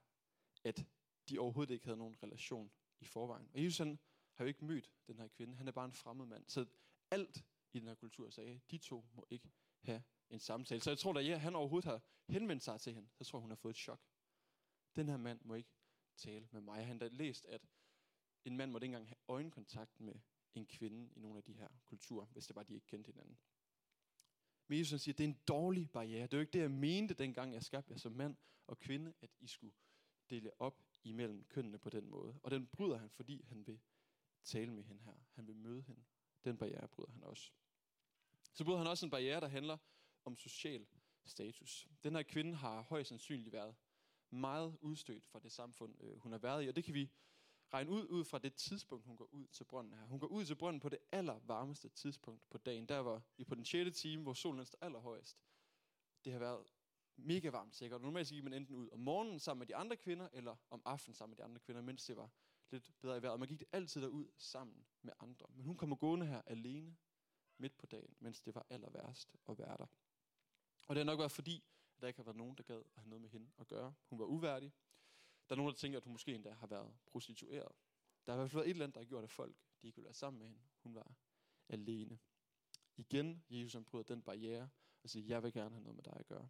at 0.63 0.86
de 1.30 1.39
overhovedet 1.39 1.74
ikke 1.74 1.86
havde 1.86 1.98
nogen 1.98 2.24
relation 2.24 2.72
i 3.00 3.06
forvejen. 3.06 3.50
Og 3.54 3.63
Jesus 3.63 3.77
han 3.77 4.00
har 4.34 4.44
jo 4.44 4.48
ikke 4.48 4.66
mødt 4.66 4.92
den 5.08 5.20
her 5.20 5.27
kvinde. 5.27 5.56
Han 5.56 5.68
er 5.68 5.72
bare 5.72 5.86
en 5.86 5.94
fremmed 5.94 6.25
mand. 6.25 6.46
Så 6.48 6.66
alt 7.12 7.46
i 7.74 7.80
den 7.80 7.88
her 7.88 7.96
kultur 7.96 8.30
sagde, 8.30 8.62
de 8.72 8.77
to 8.77 9.06
må 9.13 9.25
ikke 9.30 9.51
have 9.82 10.04
en 10.30 10.39
samtale. 10.39 10.82
Så 10.82 10.89
jeg 10.89 11.00
tror, 11.00 11.13
da 11.13 11.20
at 11.20 11.42
han 11.42 11.56
overhovedet 11.56 11.92
har 11.92 12.01
henvendt 12.30 12.63
sig 12.63 12.82
til 12.82 12.94
hende, 12.94 13.10
så 13.13 13.24
tror 13.24 13.39
jeg, 13.39 13.42
hun 13.42 13.51
har 13.51 13.56
fået 13.56 13.74
et 13.74 13.77
chok. 13.77 14.01
Den 14.96 15.10
her 15.10 15.18
mand 15.18 15.42
må 15.44 15.54
ikke 15.54 15.75
tale 16.18 16.48
med 16.51 16.62
mig. 16.62 16.86
Han 16.86 17.01
har 17.01 17.10
læst, 17.10 17.46
at 17.46 17.62
en 18.46 18.58
mand 18.58 18.72
måtte 18.72 18.86
ikke 18.86 18.96
engang 18.96 19.08
have 19.08 19.18
øjenkontakt 19.27 20.00
med 20.00 20.16
en 20.58 20.66
kvinde 20.66 21.10
i 21.16 21.20
nogle 21.20 21.38
af 21.38 21.44
de 21.44 21.54
her 21.54 21.68
kulturer, 21.86 22.26
hvis 22.26 22.48
det 22.48 22.56
var, 22.56 22.64
de 22.64 22.74
ikke 22.74 22.88
kendte 22.88 23.12
hinanden. 23.12 23.38
Men 24.68 24.80
Jesus 24.80 25.02
siger, 25.02 25.14
at 25.14 25.18
det 25.18 25.24
er 25.24 25.28
en 25.28 25.40
dårlig 25.48 25.90
barriere. 25.92 26.24
Det 26.24 26.34
er 26.34 26.38
jo 26.38 26.42
ikke 26.42 26.54
det, 26.54 26.60
jeg 26.60 26.72
mente, 26.72 27.14
dengang 27.14 27.54
jeg 27.54 27.64
skabte 27.64 27.92
jer 27.92 27.98
som 27.98 28.12
mand 28.12 28.36
og 28.68 28.80
kvinde, 28.80 29.14
at 29.22 29.30
I 29.40 29.48
skulle 29.48 29.74
dele 30.30 30.62
op 30.62 30.84
imellem 31.04 31.44
kønnene 31.44 31.78
på 31.78 31.90
den 31.90 32.10
måde. 32.10 32.40
Og 32.44 32.52
den 32.52 32.68
bryder 32.68 32.98
han, 32.98 33.10
fordi 33.10 33.44
han 33.44 33.68
vil 33.68 33.80
tale 34.44 34.74
med 34.74 34.84
hende 34.84 35.04
her. 35.04 35.14
Han 35.32 35.48
vil 35.48 35.56
møde 35.56 35.82
hende 35.82 36.04
Den 36.44 36.58
barriere 36.58 36.88
bryder 36.88 37.12
han 37.12 37.24
også. 37.24 37.52
Så 38.54 38.64
bryder 38.64 38.78
han 38.78 38.88
også 38.88 39.06
en 39.06 39.10
barriere, 39.10 39.40
der 39.40 39.48
handler 39.48 39.78
om 40.26 40.38
social 40.38 40.88
status. 41.26 41.88
Den 42.04 42.16
her 42.16 42.24
kvinde 42.24 42.56
har 42.56 42.82
højst 42.82 43.10
sandsynligt 43.10 43.54
været 43.54 43.76
meget 44.30 44.78
udstødt 44.82 45.26
fra 45.26 45.40
det 45.40 45.52
samfund, 45.52 45.96
øh, 46.04 46.18
hun 46.20 46.32
har 46.32 46.40
været 46.40 46.66
i, 46.66 46.68
og 46.68 46.76
det 46.76 46.84
kan 46.84 46.94
vi 46.94 47.12
regne 47.74 47.92
ud 47.92 48.08
ud 48.08 48.26
fra 48.26 48.40
det 48.40 48.54
tidspunkt, 48.54 49.06
hun 49.06 49.16
går 49.18 49.30
ud 49.32 49.48
til 49.48 49.64
brønden 49.64 49.94
her. 49.94 50.06
Hun 50.06 50.20
går 50.20 50.28
ud 50.28 50.46
til 50.46 50.56
brønden 50.56 50.80
på 50.80 50.90
det 50.90 51.00
allervarmeste 51.12 51.90
tidspunkt 51.90 52.50
på 52.50 52.58
dagen. 52.58 52.86
Der 52.86 52.98
var 52.98 53.22
i 53.38 53.44
på 53.44 53.56
den 53.56 53.66
6. 53.66 54.00
time, 54.00 54.24
hvor 54.24 54.34
solen 54.34 54.60
er 54.60 54.76
allerhøjest. 54.82 55.38
Det 56.26 56.34
har 56.34 56.40
været 56.40 56.74
mega 57.18 57.50
varmt 57.50 57.76
sikkert. 57.76 58.02
Normalt 58.02 58.30
gik 58.30 58.44
man 58.44 58.54
enten 58.54 58.76
ud 58.76 58.90
om 58.90 59.00
morgenen 59.00 59.40
sammen 59.40 59.60
med 59.60 59.68
de 59.68 59.76
andre 59.76 59.98
kvinder, 59.98 60.30
eller 60.34 60.56
om 60.70 60.82
aftenen 60.86 61.16
sammen 61.16 61.32
med 61.32 61.38
de 61.38 61.44
andre 61.44 61.60
kvinder, 61.60 61.82
mens 61.82 62.06
det 62.06 62.18
var 62.18 62.30
lidt 62.72 62.92
bedre 63.02 63.18
i 63.18 63.22
vejret. 63.22 63.40
Man 63.40 63.48
gik 63.48 63.64
altid 63.72 64.02
derud 64.02 64.28
sammen 64.38 64.86
med 65.02 65.14
andre. 65.20 65.46
Men 65.54 65.66
hun 65.66 65.78
kommer 65.78 65.96
gående 65.96 66.26
her 66.26 66.42
alene 66.46 66.96
midt 67.58 67.78
på 67.78 67.86
dagen, 67.86 68.16
mens 68.20 68.42
det 68.42 68.56
var 68.56 68.66
aller 68.70 68.90
værst 68.90 69.36
at 69.50 69.60
være 69.60 69.78
der. 69.78 69.88
Og 70.88 70.96
det 70.96 70.98
har 70.98 71.06
nok 71.06 71.20
været 71.20 71.32
fordi, 71.32 71.64
at 71.96 72.02
der 72.02 72.08
ikke 72.08 72.18
har 72.18 72.24
været 72.24 72.38
nogen, 72.38 72.56
der 72.58 72.64
gad 72.64 72.78
at 72.96 73.02
have 73.02 73.10
noget 73.10 73.22
med 73.22 73.30
hende 73.30 73.50
at 73.60 73.68
gøre. 73.68 73.94
Hun 74.10 74.20
var 74.20 74.26
uværdig. 74.26 74.74
Der 75.50 75.56
er 75.56 75.58
nogen, 75.58 75.72
der 75.72 75.77
tænker, 75.77 75.98
at 75.98 76.04
hun 76.04 76.13
måske 76.13 76.36
endda 76.36 76.51
har 76.51 76.68
været 76.68 76.94
prostitueret. 77.06 77.72
Der 78.25 78.32
har 78.32 78.38
i 78.38 78.42
hvert 78.42 78.51
fald 78.51 78.60
været 78.60 78.68
et 78.68 78.72
eller 78.72 78.84
andet, 78.86 78.96
der 78.96 79.01
har 79.01 79.06
gjort, 79.06 79.24
at 79.24 79.32
folk 79.32 79.56
de 79.82 79.88
ikke 79.88 79.96
ville 79.96 80.06
være 80.06 80.13
sammen 80.13 80.39
med 80.39 80.48
hende. 80.48 80.62
Hun 80.84 80.96
var 80.96 81.16
alene. 81.70 82.20
Igen, 82.98 83.44
Jesus 83.50 83.74
han 83.74 83.86
bryder 83.86 84.04
den 84.04 84.22
barriere 84.22 84.70
og 85.04 85.10
siger, 85.10 85.25
jeg 85.25 85.44
vil 85.44 85.54
gerne 85.54 85.70
have 85.70 85.84
noget 85.84 85.96
med 85.96 86.04
dig 86.04 86.18
at 86.20 86.27
gøre. 86.27 86.50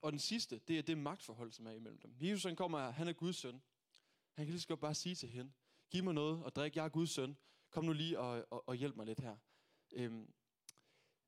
Og 0.00 0.12
den 0.12 0.18
sidste, 0.18 0.58
det 0.58 0.78
er 0.78 0.82
det 0.82 0.98
magtforhold, 0.98 1.52
som 1.52 1.66
er 1.66 1.70
imellem 1.70 2.00
dem. 2.00 2.16
Jesus 2.20 2.44
han 2.44 2.56
kommer, 2.56 2.90
han 2.90 3.08
er 3.08 3.12
Guds 3.12 3.36
søn. 3.36 3.62
Han 4.32 4.46
kan 4.46 4.50
lige 4.50 4.60
så 4.60 4.68
godt 4.68 4.80
bare 4.80 4.94
sige 4.94 5.14
til 5.14 5.28
hende, 5.28 5.52
giv 5.90 6.04
mig 6.04 6.14
noget 6.14 6.44
og 6.44 6.54
drik, 6.54 6.76
jeg 6.76 6.84
er 6.84 6.88
Guds 6.88 7.10
søn. 7.10 7.36
Kom 7.70 7.84
nu 7.84 7.92
lige 7.92 8.18
og, 8.18 8.46
og, 8.50 8.68
og 8.68 8.74
hjælp 8.74 8.96
mig 8.96 9.06
lidt 9.06 9.20
her. 9.20 9.36
Øhm, 9.92 10.34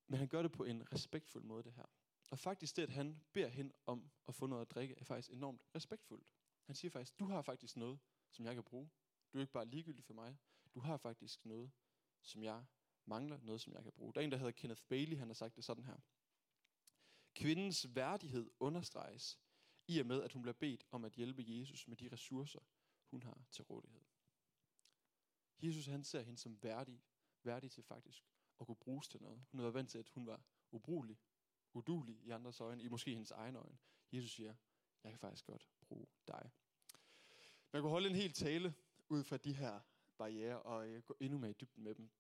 men 0.07 0.19
han 0.19 0.29
gør 0.29 0.43
det 0.43 0.53
på 0.53 0.65
en 0.65 0.93
respektfuld 0.93 1.45
måde, 1.45 1.63
det 1.63 1.73
her. 1.73 1.87
Og 2.31 2.39
faktisk 2.39 2.77
det, 2.77 2.83
at 2.83 2.91
han 2.91 3.21
beder 3.33 3.49
hende 3.49 3.75
om 3.87 4.11
at 4.29 4.35
få 4.35 4.47
noget 4.47 4.63
at 4.63 4.71
drikke, 4.71 4.95
er 4.99 5.05
faktisk 5.05 5.31
enormt 5.31 5.63
respektfuldt. 5.75 6.27
Han 6.65 6.75
siger 6.75 6.91
faktisk, 6.91 7.19
du 7.19 7.25
har 7.25 7.43
faktisk 7.43 7.77
noget, 7.77 7.99
som 8.31 8.45
jeg 8.45 8.55
kan 8.55 8.65
bruge. 8.65 8.91
Du 9.33 9.39
er 9.39 9.43
ikke 9.43 9.53
bare 9.53 9.67
ligegyldig 9.67 10.05
for 10.05 10.15
mig. 10.15 10.37
Du 10.75 10.81
har 10.81 10.97
faktisk 10.97 11.45
noget, 11.45 11.71
som 12.23 12.43
jeg 12.43 12.65
mangler, 13.05 13.39
noget, 13.43 13.61
som 13.61 13.73
jeg 13.73 13.83
kan 13.83 13.93
bruge. 13.93 14.15
Der 14.15 14.21
er 14.21 14.25
en, 14.25 14.31
der 14.31 14.37
hedder 14.37 14.53
Kenneth 14.53 14.83
Bailey, 14.89 15.17
han 15.17 15.29
har 15.29 15.35
sagt 15.35 15.57
det 15.57 15.65
sådan 15.65 15.85
her. 15.85 15.97
Kvindens 17.35 17.95
værdighed 17.95 18.51
understreges 18.61 19.39
i 19.87 20.01
og 20.01 20.07
med, 20.07 20.23
at 20.23 20.33
hun 20.33 20.43
bliver 20.43 20.55
bedt 20.55 20.87
om 20.91 21.05
at 21.05 21.13
hjælpe 21.13 21.45
Jesus 21.47 21.89
med 21.89 21.97
de 21.97 22.09
ressourcer, 22.13 22.61
hun 23.11 23.23
har 23.23 23.45
til 23.51 23.65
rådighed. 23.65 24.01
Jesus 25.59 25.87
han 25.87 26.05
ser 26.05 26.21
hende 26.21 26.39
som 26.39 26.63
værdig, 26.63 27.03
værdig 27.43 27.71
til 27.71 27.83
faktisk 27.83 28.25
at 28.61 28.67
kunne 28.67 28.77
bruges 28.77 29.09
til 29.09 29.23
noget. 29.23 29.45
Hun 29.51 29.63
var 29.63 29.71
vant 29.71 29.91
til, 29.91 29.99
at 29.99 30.09
hun 30.09 30.27
var 30.27 30.43
ubrugelig, 30.71 31.19
udulig 31.77 32.17
i 32.23 32.31
andres 32.31 32.61
øjne, 32.61 32.83
i 32.83 32.89
måske 32.89 33.11
hendes 33.11 33.31
egen 33.31 33.57
øjne. 33.57 33.79
Jesus 34.13 34.31
siger, 34.31 34.55
jeg 35.05 35.13
kan 35.13 35.19
faktisk 35.19 35.45
godt 35.45 35.69
bruge 35.81 36.07
dig. 36.29 36.51
Man 37.73 37.83
kunne 37.83 37.91
holde 37.91 38.09
en 38.09 38.15
hel 38.15 38.33
tale 38.33 38.75
ud 39.09 39.25
fra 39.25 39.37
de 39.37 39.53
her 39.53 39.81
barriere 40.19 40.63
og 40.63 40.89
øh, 40.89 41.03
gå 41.03 41.17
endnu 41.21 41.39
mere 41.39 41.51
i 41.51 41.55
dybden 41.61 41.85
med 41.85 41.95
dem. 41.95 42.11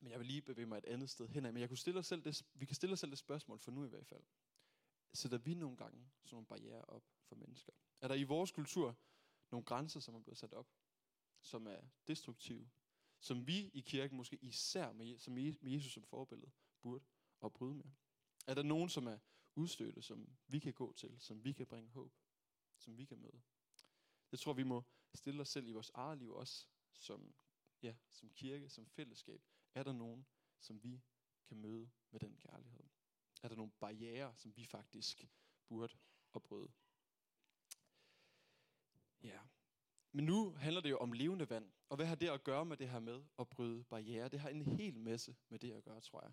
Men 0.00 0.10
jeg 0.10 0.18
vil 0.18 0.26
lige 0.26 0.42
bevæge 0.42 0.66
mig 0.66 0.78
et 0.78 0.84
andet 0.84 1.10
sted 1.10 1.28
hen. 1.28 1.42
Men 1.42 1.56
jeg 1.56 1.68
kunne 1.68 1.78
stille 1.78 2.00
os 2.00 2.06
selv 2.06 2.24
det, 2.24 2.46
vi 2.54 2.66
kan 2.66 2.76
stille 2.76 2.92
os 2.92 3.00
selv 3.00 3.10
det 3.10 3.18
spørgsmål 3.18 3.58
for 3.58 3.70
nu 3.70 3.84
i 3.84 3.88
hvert 3.88 4.06
fald. 4.06 4.22
Sætter 5.14 5.38
vi 5.38 5.54
nogle 5.54 5.76
gange 5.76 6.10
sådan 6.24 6.34
nogle 6.34 6.46
barriere 6.46 6.84
op 6.84 7.04
for 7.22 7.36
mennesker? 7.36 7.72
Er 8.00 8.08
der 8.08 8.14
i 8.14 8.22
vores 8.22 8.50
kultur 8.50 8.96
nogle 9.50 9.64
grænser, 9.64 10.00
som 10.00 10.14
er 10.14 10.20
blevet 10.20 10.38
sat 10.38 10.52
op, 10.52 10.68
som 11.40 11.66
er 11.66 11.80
destruktive, 12.06 12.70
som 13.20 13.46
vi 13.46 13.68
i 13.68 13.80
kirken 13.80 14.16
måske 14.16 14.36
især 14.36 14.92
med, 14.92 15.18
som 15.18 15.34
med 15.34 15.54
Jesus 15.62 15.92
som 15.92 16.02
forbillede 16.02 16.50
burde 16.80 17.04
at 17.44 17.52
bryde 17.52 17.74
med? 17.74 17.90
Er 18.46 18.54
der 18.54 18.62
nogen, 18.62 18.88
som 18.88 19.06
er 19.06 19.18
udstødte, 19.54 20.02
som 20.02 20.36
vi 20.46 20.58
kan 20.58 20.72
gå 20.72 20.92
til, 20.92 21.20
som 21.20 21.44
vi 21.44 21.52
kan 21.52 21.66
bringe 21.66 21.90
håb, 21.90 22.12
som 22.78 22.98
vi 22.98 23.04
kan 23.04 23.18
møde? 23.18 23.42
Jeg 24.32 24.38
tror, 24.38 24.52
vi 24.52 24.62
må 24.62 24.84
stille 25.14 25.40
os 25.40 25.48
selv 25.48 25.68
i 25.68 25.72
vores 25.72 25.90
eget 25.94 26.18
liv 26.18 26.32
også, 26.32 26.66
som, 26.92 27.34
ja, 27.82 27.94
som 28.10 28.30
kirke, 28.30 28.68
som 28.68 28.86
fællesskab. 28.86 29.42
Er 29.74 29.82
der 29.82 29.92
nogen, 29.92 30.26
som 30.60 30.82
vi 30.82 31.02
kan 31.46 31.56
møde 31.56 31.90
med 32.10 32.20
den 32.20 32.36
kærlighed? 32.36 32.84
Er 33.42 33.48
der 33.48 33.56
nogle 33.56 33.72
barriere, 33.80 34.34
som 34.36 34.56
vi 34.56 34.64
faktisk 34.64 35.28
burde 35.68 35.94
opbryde? 36.32 36.68
bryde? 36.68 36.72
Ja. 39.22 39.40
Men 40.12 40.24
nu 40.24 40.50
handler 40.50 40.80
det 40.80 40.90
jo 40.90 40.98
om 40.98 41.12
levende 41.12 41.50
vand. 41.50 41.72
Og 41.88 41.96
hvad 41.96 42.06
har 42.06 42.14
det 42.14 42.28
at 42.28 42.44
gøre 42.44 42.64
med 42.64 42.76
det 42.76 42.88
her 42.88 43.00
med 43.00 43.24
at 43.38 43.48
bryde 43.48 43.84
barriere? 43.84 44.28
Det 44.28 44.40
har 44.40 44.48
en 44.48 44.62
hel 44.62 44.98
masse 44.98 45.36
med 45.48 45.58
det 45.58 45.72
at 45.72 45.84
gøre, 45.84 46.00
tror 46.00 46.22
jeg. 46.22 46.32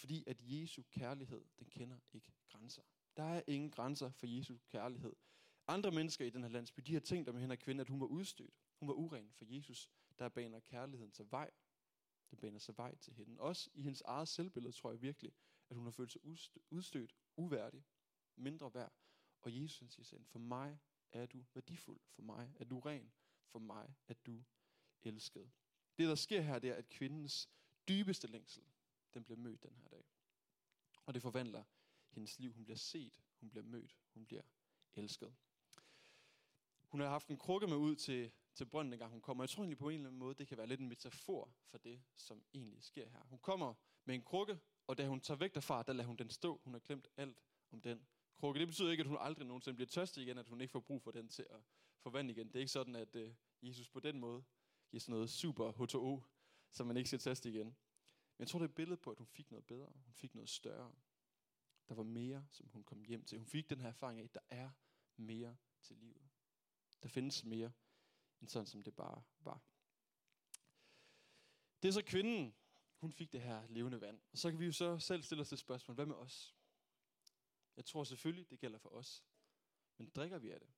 Fordi 0.00 0.24
at 0.26 0.36
Jesu 0.40 0.82
kærlighed, 0.82 1.44
den 1.58 1.66
kender 1.66 1.98
ikke 2.12 2.32
grænser. 2.48 2.82
Der 3.16 3.22
er 3.22 3.42
ingen 3.46 3.70
grænser 3.70 4.10
for 4.10 4.26
Jesu 4.26 4.56
kærlighed. 4.68 5.12
Andre 5.66 5.90
mennesker 5.90 6.24
i 6.24 6.30
den 6.30 6.42
her 6.42 6.50
landsby, 6.50 6.82
de 6.86 6.92
har 6.92 7.00
tænkt 7.00 7.28
om 7.28 7.36
hende 7.36 7.56
kvinde, 7.56 7.80
at 7.80 7.88
hun 7.88 8.00
var 8.00 8.06
udstødt. 8.06 8.54
Hun 8.74 8.88
var 8.88 8.94
uren 8.94 9.32
for 9.32 9.44
Jesus, 9.48 9.90
der 10.18 10.28
baner 10.28 10.60
kærligheden 10.60 11.12
til 11.12 11.26
vej. 11.30 11.50
Den 12.30 12.38
baner 12.38 12.58
sig 12.58 12.76
vej 12.76 12.94
til 12.94 13.12
hende. 13.12 13.40
Også 13.40 13.70
i 13.74 13.82
hendes 13.82 14.00
eget 14.00 14.28
selvbillede 14.28 14.72
tror 14.72 14.90
jeg 14.90 15.02
virkelig, 15.02 15.32
at 15.70 15.76
hun 15.76 15.84
har 15.84 15.90
følt 15.90 16.12
sig 16.12 16.20
udstødt, 16.70 17.16
uværdig, 17.36 17.84
mindre 18.36 18.74
værd. 18.74 18.92
Og 19.42 19.62
Jesus 19.62 19.94
siger 19.94 20.04
til 20.04 20.24
for 20.24 20.38
mig 20.38 20.78
er 21.12 21.26
du 21.26 21.44
værdifuld, 21.54 22.00
for 22.10 22.22
mig 22.22 22.52
er 22.60 22.64
du 22.64 22.80
ren, 22.80 23.12
for 23.46 23.58
mig 23.58 23.94
er 24.08 24.14
du 24.26 24.44
elsket. 25.02 25.50
Det 25.98 26.08
der 26.08 26.14
sker 26.14 26.40
her, 26.40 26.58
det 26.58 26.70
er, 26.70 26.74
at 26.74 26.88
kvindens 26.88 27.48
dybeste 27.88 28.26
længsel, 28.26 28.62
den 29.14 29.24
bliver 29.24 29.38
mødt 29.38 29.62
den 29.62 29.76
her 29.76 29.88
dag. 29.88 30.04
Og 31.06 31.14
det 31.14 31.22
forvandler 31.22 31.64
hendes 32.10 32.38
liv. 32.38 32.52
Hun 32.52 32.64
bliver 32.64 32.76
set, 32.76 33.20
hun 33.40 33.50
bliver 33.50 33.64
mødt, 33.64 33.96
hun 34.14 34.26
bliver 34.26 34.42
elsket. 34.92 35.34
Hun 36.88 37.00
har 37.00 37.08
haft 37.08 37.28
en 37.28 37.38
krukke 37.38 37.66
med 37.66 37.76
ud 37.76 37.96
til, 37.96 38.30
til 38.54 38.64
brønden, 38.64 38.98
gang 38.98 39.12
hun 39.12 39.20
kommer. 39.20 39.44
Jeg 39.44 39.50
tror 39.50 39.62
egentlig 39.62 39.78
på 39.78 39.88
en 39.88 39.94
eller 39.94 40.08
anden 40.08 40.18
måde, 40.18 40.34
det 40.34 40.48
kan 40.48 40.58
være 40.58 40.66
lidt 40.66 40.80
en 40.80 40.88
metafor 40.88 41.54
for 41.66 41.78
det, 41.78 42.02
som 42.16 42.44
egentlig 42.54 42.82
sker 42.82 43.08
her. 43.08 43.20
Hun 43.24 43.38
kommer 43.38 43.74
med 44.04 44.14
en 44.14 44.22
krukke, 44.22 44.58
og 44.86 44.98
da 44.98 45.06
hun 45.06 45.20
tager 45.20 45.38
væk 45.38 45.54
derfra, 45.54 45.82
der 45.82 45.92
lader 45.92 46.06
hun 46.06 46.16
den 46.16 46.30
stå. 46.30 46.60
Hun 46.64 46.72
har 46.74 46.80
glemt 46.80 47.08
alt 47.16 47.42
om 47.70 47.80
den 47.80 48.06
krukke. 48.36 48.60
Det 48.60 48.68
betyder 48.68 48.90
ikke, 48.90 49.00
at 49.00 49.06
hun 49.06 49.16
aldrig 49.20 49.46
nogensinde 49.46 49.76
bliver 49.76 49.88
tørstig 49.88 50.22
igen, 50.22 50.38
at 50.38 50.48
hun 50.48 50.60
ikke 50.60 50.72
får 50.72 50.80
brug 50.80 51.02
for 51.02 51.10
den 51.10 51.28
til 51.28 51.46
at 51.50 51.60
få 51.98 52.10
vand 52.10 52.30
igen. 52.30 52.48
Det 52.48 52.56
er 52.56 52.60
ikke 52.60 52.72
sådan, 52.72 52.96
at 52.96 53.16
uh, 53.16 53.30
Jesus 53.62 53.88
på 53.88 54.00
den 54.00 54.18
måde 54.18 54.44
giver 54.90 55.00
sådan 55.00 55.12
noget 55.12 55.30
super 55.30 55.72
H2O, 55.72 56.26
så 56.70 56.84
man 56.84 56.96
ikke 56.96 57.08
skal 57.08 57.18
teste 57.18 57.50
igen. 57.50 57.76
Men 58.40 58.42
jeg 58.42 58.48
tror, 58.48 58.58
det 58.58 58.64
er 58.64 58.68
et 58.68 58.74
billede 58.74 58.96
på, 58.96 59.10
at 59.10 59.18
hun 59.18 59.26
fik 59.26 59.50
noget 59.50 59.66
bedre. 59.66 59.92
Hun 60.04 60.14
fik 60.14 60.34
noget 60.34 60.48
større. 60.48 60.92
Der 61.88 61.94
var 61.94 62.02
mere, 62.02 62.46
som 62.50 62.68
hun 62.68 62.84
kom 62.84 63.04
hjem 63.04 63.24
til. 63.24 63.38
Hun 63.38 63.46
fik 63.46 63.70
den 63.70 63.80
her 63.80 63.88
erfaring 63.88 64.20
af, 64.20 64.24
at 64.24 64.34
der 64.34 64.40
er 64.48 64.70
mere 65.16 65.56
til 65.82 65.96
livet. 65.96 66.28
Der 67.02 67.08
findes 67.08 67.44
mere, 67.44 67.72
end 68.40 68.48
sådan 68.48 68.66
som 68.66 68.82
det 68.82 68.96
bare 68.96 69.22
var. 69.40 69.62
Det 71.82 71.88
er 71.88 71.92
så 71.92 72.02
kvinden, 72.02 72.54
hun 72.96 73.12
fik 73.12 73.32
det 73.32 73.42
her 73.42 73.66
levende 73.66 74.00
vand. 74.00 74.20
Og 74.32 74.38
så 74.38 74.50
kan 74.50 74.58
vi 74.58 74.66
jo 74.66 74.72
så 74.72 74.98
selv 74.98 75.22
stille 75.22 75.40
os 75.40 75.48
det 75.48 75.58
spørgsmål, 75.58 75.94
hvad 75.94 76.06
med 76.06 76.16
os? 76.16 76.56
Jeg 77.76 77.84
tror 77.84 78.04
selvfølgelig, 78.04 78.50
det 78.50 78.60
gælder 78.60 78.78
for 78.78 78.88
os. 78.88 79.24
Men 79.96 80.08
drikker 80.08 80.38
vi 80.38 80.50
af 80.50 80.60
det? 80.60 80.70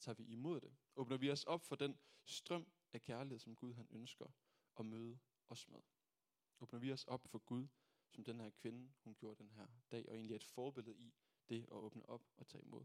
Tager 0.00 0.16
vi 0.16 0.24
imod 0.24 0.60
det? 0.60 0.76
Åbner 0.96 1.16
vi 1.16 1.30
os 1.30 1.44
op 1.44 1.62
for 1.62 1.76
den 1.76 1.98
strøm 2.24 2.72
af 2.92 3.02
kærlighed, 3.02 3.38
som 3.38 3.56
Gud 3.56 3.74
han 3.74 3.86
ønsker 3.90 4.26
at 4.78 4.86
møde 4.86 5.18
os 5.48 5.68
med? 5.68 5.80
Åbner 6.60 6.78
vi 6.78 6.92
os 6.92 7.04
op 7.04 7.28
for 7.28 7.38
Gud, 7.38 7.66
som 8.10 8.24
den 8.24 8.40
her 8.40 8.50
kvinde, 8.50 8.92
hun 9.04 9.14
gjorde 9.14 9.42
den 9.42 9.50
her 9.50 9.66
dag, 9.90 10.08
og 10.08 10.14
egentlig 10.14 10.34
er 10.34 10.36
et 10.36 10.44
forbillede 10.44 10.96
i 10.96 11.14
det 11.48 11.62
at 11.62 11.72
åbne 11.72 12.08
op 12.08 12.22
og 12.36 12.46
tage 12.46 12.64
imod. 12.64 12.84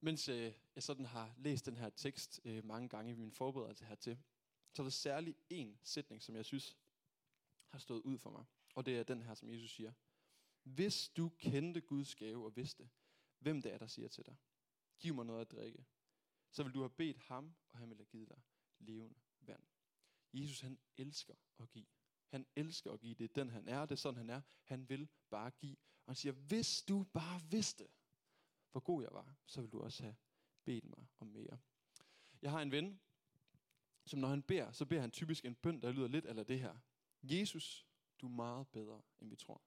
Mens 0.00 0.28
øh, 0.28 0.52
jeg 0.74 0.82
sådan 0.82 1.06
har 1.06 1.34
læst 1.38 1.66
den 1.66 1.76
her 1.76 1.90
tekst 1.90 2.40
øh, 2.44 2.64
mange 2.64 2.88
gange 2.88 3.12
i 3.12 3.14
min 3.14 3.32
forberedelse 3.32 3.84
hertil, 3.84 4.18
så 4.72 4.82
er 4.82 4.84
der 4.84 4.90
særlig 4.90 5.36
en 5.50 5.78
sætning, 5.82 6.22
som 6.22 6.36
jeg 6.36 6.44
synes 6.44 6.78
har 7.68 7.78
stået 7.78 8.02
ud 8.02 8.18
for 8.18 8.30
mig. 8.30 8.44
Og 8.74 8.86
det 8.86 8.98
er 8.98 9.02
den 9.02 9.22
her, 9.22 9.34
som 9.34 9.48
Jesus 9.48 9.70
siger. 9.70 9.92
Hvis 10.62 11.08
du 11.08 11.28
kendte 11.28 11.80
Guds 11.80 12.14
gave 12.14 12.44
og 12.44 12.56
vidste, 12.56 12.90
hvem 13.38 13.62
det 13.62 13.72
er, 13.72 13.78
der 13.78 13.86
siger 13.86 14.08
til 14.08 14.26
dig, 14.26 14.36
giv 14.98 15.14
mig 15.14 15.26
noget 15.26 15.40
at 15.40 15.50
drikke, 15.50 15.86
så 16.50 16.62
vil 16.62 16.74
du 16.74 16.80
have 16.80 16.90
bedt 16.90 17.18
ham, 17.18 17.54
og 17.70 17.78
han 17.78 17.88
vil 17.88 17.96
have 17.96 18.06
givet 18.06 18.28
dig 18.28 18.42
levende. 18.78 19.20
Jesus 20.32 20.60
han 20.60 20.78
elsker 20.96 21.34
at 21.58 21.70
give. 21.70 21.86
Han 22.28 22.46
elsker 22.56 22.92
at 22.92 23.00
give. 23.00 23.14
Det 23.14 23.24
er 23.24 23.34
den 23.34 23.50
han 23.50 23.68
er, 23.68 23.80
det 23.80 23.90
er 23.90 23.96
sådan 23.96 24.16
han 24.16 24.30
er. 24.30 24.40
Han 24.62 24.88
vil 24.88 25.08
bare 25.30 25.50
give. 25.50 25.76
Og 26.06 26.10
han 26.10 26.16
siger, 26.16 26.32
hvis 26.32 26.82
du 26.82 27.04
bare 27.12 27.40
vidste, 27.50 27.88
hvor 28.70 28.80
god 28.80 29.02
jeg 29.02 29.12
var, 29.12 29.36
så 29.46 29.60
vil 29.60 29.70
du 29.70 29.80
også 29.80 30.02
have 30.02 30.16
bedt 30.64 30.84
mig 30.84 31.06
om 31.18 31.26
mere. 31.26 31.58
Jeg 32.42 32.50
har 32.50 32.62
en 32.62 32.72
ven, 32.72 33.00
som 34.06 34.18
når 34.18 34.28
han 34.28 34.42
beder, 34.42 34.72
så 34.72 34.86
beder 34.86 35.00
han 35.00 35.10
typisk 35.10 35.44
en 35.44 35.54
bøn, 35.54 35.82
der 35.82 35.92
lyder 35.92 36.08
lidt 36.08 36.26
eller 36.26 36.42
det 36.42 36.60
her. 36.60 36.78
Jesus, 37.22 37.86
du 38.20 38.26
er 38.26 38.30
meget 38.30 38.68
bedre, 38.68 39.02
end 39.18 39.30
vi 39.30 39.36
tror. 39.36 39.62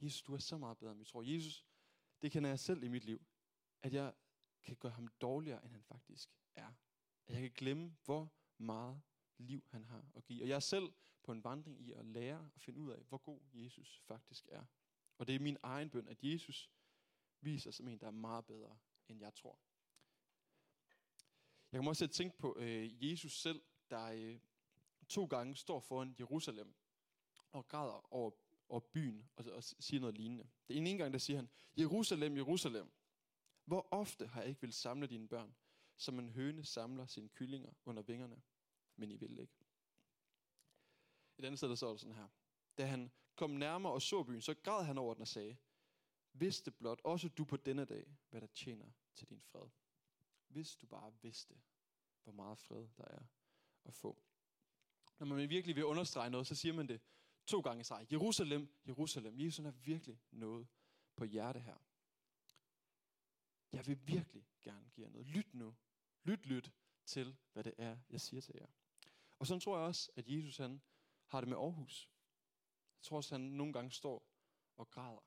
Jesus, 0.00 0.22
du 0.22 0.34
er 0.34 0.38
så 0.38 0.58
meget 0.58 0.78
bedre, 0.78 0.92
end 0.92 0.98
vi 0.98 1.04
tror. 1.04 1.22
Jesus, 1.22 1.66
det 2.22 2.32
kender 2.32 2.50
jeg 2.50 2.58
selv 2.58 2.82
i 2.82 2.88
mit 2.88 3.04
liv, 3.04 3.26
at 3.82 3.94
jeg 3.94 4.14
kan 4.62 4.76
gøre 4.76 4.92
ham 4.92 5.08
dårligere, 5.08 5.64
end 5.64 5.72
han 5.72 5.82
faktisk 5.82 6.30
er. 6.56 6.72
At 7.26 7.34
jeg 7.34 7.40
kan 7.42 7.50
glemme, 7.50 7.96
hvor 8.04 8.32
meget 8.58 9.02
liv 9.38 9.64
han 9.70 9.84
har 9.84 10.04
at 10.14 10.24
give. 10.24 10.42
Og 10.42 10.48
jeg 10.48 10.56
er 10.56 10.60
selv 10.60 10.92
på 11.22 11.32
en 11.32 11.44
vandring 11.44 11.80
i 11.80 11.92
at 11.92 12.04
lære 12.04 12.50
og 12.54 12.60
finde 12.60 12.80
ud 12.80 12.90
af, 12.90 13.02
hvor 13.08 13.18
god 13.18 13.40
Jesus 13.54 14.02
faktisk 14.06 14.48
er. 14.52 14.64
Og 15.18 15.26
det 15.26 15.34
er 15.34 15.40
min 15.40 15.56
egen 15.62 15.90
bøn, 15.90 16.08
at 16.08 16.24
Jesus 16.24 16.70
viser 17.40 17.70
som 17.70 17.88
en, 17.88 17.98
der 17.98 18.06
er 18.06 18.10
meget 18.10 18.46
bedre, 18.46 18.78
end 19.08 19.20
jeg 19.20 19.34
tror. 19.34 19.58
Jeg 21.72 21.80
kan 21.80 21.88
også 21.88 22.04
at 22.04 22.10
tænke 22.10 22.38
på 22.38 22.56
øh, 22.58 23.10
Jesus 23.10 23.40
selv, 23.40 23.62
der 23.90 24.04
øh, 24.04 24.38
to 25.08 25.24
gange 25.24 25.56
står 25.56 25.80
foran 25.80 26.14
Jerusalem 26.18 26.74
og 27.52 27.68
græder 27.68 28.12
over, 28.14 28.30
over 28.68 28.80
byen 28.80 29.28
og, 29.36 29.44
og 29.52 29.64
siger 29.64 30.00
noget 30.00 30.16
lignende. 30.18 30.48
Det 30.68 30.76
ene 30.76 30.98
gang, 30.98 31.12
der 31.12 31.18
siger 31.18 31.36
han, 31.36 31.48
Jerusalem, 31.78 32.36
Jerusalem, 32.36 32.90
hvor 33.64 33.88
ofte 33.90 34.26
har 34.26 34.40
jeg 34.40 34.48
ikke 34.48 34.60
vil 34.60 34.72
samle 34.72 35.06
dine 35.06 35.28
børn, 35.28 35.54
som 35.96 36.18
en 36.18 36.30
høne 36.30 36.64
samler 36.64 37.06
sine 37.06 37.28
kyllinger 37.28 37.72
under 37.84 38.02
vingerne, 38.02 38.42
men 38.96 39.10
I 39.10 39.16
vil 39.16 39.38
ikke. 39.38 39.64
Et 41.38 41.44
andet 41.44 41.58
sted, 41.58 41.68
der 41.68 41.74
står 41.74 41.96
sådan 41.96 42.16
her. 42.16 42.28
Da 42.78 42.86
han 42.86 43.10
kom 43.36 43.50
nærmere 43.50 43.92
og 43.92 44.02
så 44.02 44.22
byen, 44.22 44.42
så 44.42 44.54
græd 44.54 44.84
han 44.84 44.98
over 44.98 45.14
den 45.14 45.20
og 45.20 45.28
sagde, 45.28 45.56
Vidste 46.38 46.70
blot 46.70 47.00
også 47.04 47.28
du 47.28 47.44
på 47.44 47.56
denne 47.56 47.84
dag, 47.84 48.16
hvad 48.30 48.40
der 48.40 48.46
tjener 48.46 48.90
til 49.14 49.28
din 49.28 49.40
fred. 49.40 49.68
Hvis 50.48 50.76
du 50.76 50.86
bare 50.86 51.12
vidste, 51.22 51.54
hvor 52.22 52.32
meget 52.32 52.58
fred 52.58 52.88
der 52.96 53.04
er 53.04 53.24
at 53.84 53.94
få. 53.94 54.22
Når 55.18 55.26
man 55.26 55.50
virkelig 55.50 55.76
vil 55.76 55.84
understrege 55.84 56.30
noget, 56.30 56.46
så 56.46 56.54
siger 56.54 56.72
man 56.72 56.88
det 56.88 57.00
to 57.46 57.60
gange 57.60 57.84
sig. 57.84 58.06
Jerusalem, 58.12 58.68
Jerusalem. 58.86 59.40
Jesus 59.40 59.64
har 59.64 59.70
virkelig 59.70 60.20
noget 60.30 60.68
på 61.16 61.24
hjerte 61.24 61.60
her. 61.60 61.76
Jeg 63.72 63.86
vil 63.86 64.08
virkelig 64.08 64.46
gerne 64.62 64.90
give 64.90 65.06
jer 65.06 65.12
noget. 65.12 65.26
Lyt 65.26 65.54
nu. 65.54 65.76
Lyt, 66.24 66.46
lyt 66.46 66.72
til, 67.06 67.36
hvad 67.52 67.64
det 67.64 67.74
er, 67.78 67.98
jeg 68.10 68.20
siger 68.20 68.40
til 68.40 68.54
jer. 68.58 68.68
Og 69.38 69.46
så 69.46 69.58
tror 69.58 69.76
jeg 69.78 69.86
også, 69.86 70.10
at 70.16 70.28
Jesus 70.28 70.56
han 70.56 70.82
har 71.26 71.40
det 71.40 71.48
med 71.48 71.56
Aarhus. 71.56 72.10
Jeg 72.98 73.02
tror 73.02 73.16
også, 73.16 73.34
han 73.34 73.40
nogle 73.40 73.72
gange 73.72 73.90
står 73.90 74.28
og 74.76 74.90
græder. 74.90 75.24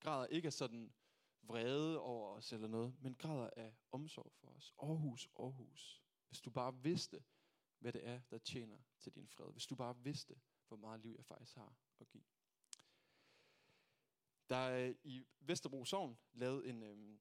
Græder 0.00 0.26
ikke 0.26 0.46
af 0.46 0.52
sådan 0.52 0.92
vrede 1.42 2.00
over 2.00 2.36
os 2.36 2.52
eller 2.52 2.68
noget, 2.68 3.02
men 3.02 3.14
græder 3.14 3.50
af 3.56 3.74
omsorg 3.92 4.32
for 4.32 4.48
os. 4.48 4.74
Aarhus, 4.82 5.28
Aarhus. 5.38 6.02
Hvis 6.28 6.40
du 6.40 6.50
bare 6.50 6.82
vidste, 6.82 7.24
hvad 7.78 7.92
det 7.92 8.06
er, 8.06 8.20
der 8.30 8.38
tjener 8.38 8.78
til 8.98 9.14
din 9.14 9.28
fred. 9.28 9.52
Hvis 9.52 9.66
du 9.66 9.74
bare 9.74 9.96
vidste, 9.96 10.40
hvor 10.68 10.76
meget 10.76 11.00
liv 11.00 11.14
jeg 11.16 11.24
faktisk 11.24 11.54
har 11.54 11.76
at 12.00 12.08
give. 12.08 12.24
Der 14.48 14.56
er 14.56 14.94
i 15.04 15.26
Vesterbro 15.40 15.84
Sogn 15.84 16.18
lavet 16.32 16.68
en, 16.68 16.82
øhm, 16.82 17.20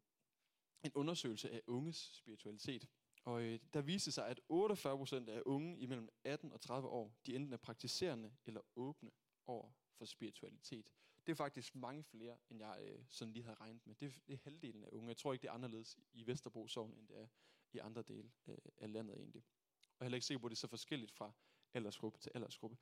en 0.84 0.92
undersøgelse 0.96 1.52
af 1.52 1.62
unges 1.68 1.98
spiritualitet. 1.98 2.88
Og 3.28 3.42
øh, 3.42 3.60
der 3.74 3.82
viste 3.82 4.12
sig, 4.12 4.28
at 4.28 4.40
48% 4.40 5.30
af 5.30 5.42
unge 5.46 5.78
imellem 5.80 6.10
18 6.24 6.52
og 6.52 6.62
30 6.62 6.88
år, 6.88 7.16
de 7.26 7.36
enten 7.36 7.54
er 7.54 7.58
praktiserende 7.58 8.34
eller 8.46 8.62
åbne 8.76 9.12
over 9.46 9.72
for 9.94 10.06
spiritualitet. 10.06 10.90
Det 11.26 11.32
er 11.32 11.36
faktisk 11.36 11.76
mange 11.76 12.04
flere, 12.04 12.38
end 12.50 12.60
jeg 12.60 12.80
øh, 12.82 13.04
sådan 13.10 13.34
lige 13.34 13.44
havde 13.44 13.58
regnet 13.62 13.88
med. 13.88 13.96
Det, 13.96 14.06
er, 14.06 14.12
det 14.28 14.34
er 14.34 14.38
halvdelen 14.44 14.84
af 14.84 14.90
unge. 14.92 15.08
Jeg 15.08 15.18
tror 15.18 15.34
ikke, 15.34 15.42
det 15.42 15.48
er 15.48 15.54
anderledes 15.54 15.98
i 16.14 16.28
Vesterbro 16.28 16.68
Sogn, 16.68 16.94
end 16.98 17.08
det 17.08 17.18
er 17.18 17.28
i 17.72 17.78
andre 17.78 18.02
dele 18.02 18.32
øh, 18.48 18.58
af 18.78 18.94
landet 18.94 19.18
egentlig. 19.18 19.44
Og 19.44 19.96
jeg 20.00 20.00
er 20.00 20.06
heller 20.06 20.16
ikke 20.16 20.28
sikker 20.28 20.40
på, 20.40 20.48
at 20.48 20.50
det 20.50 20.56
er 20.56 20.60
så 20.60 20.68
forskelligt 20.68 21.12
fra 21.12 21.32
aldersgruppe 21.74 22.20
til 22.20 22.32
aldersgruppe. 22.36 22.78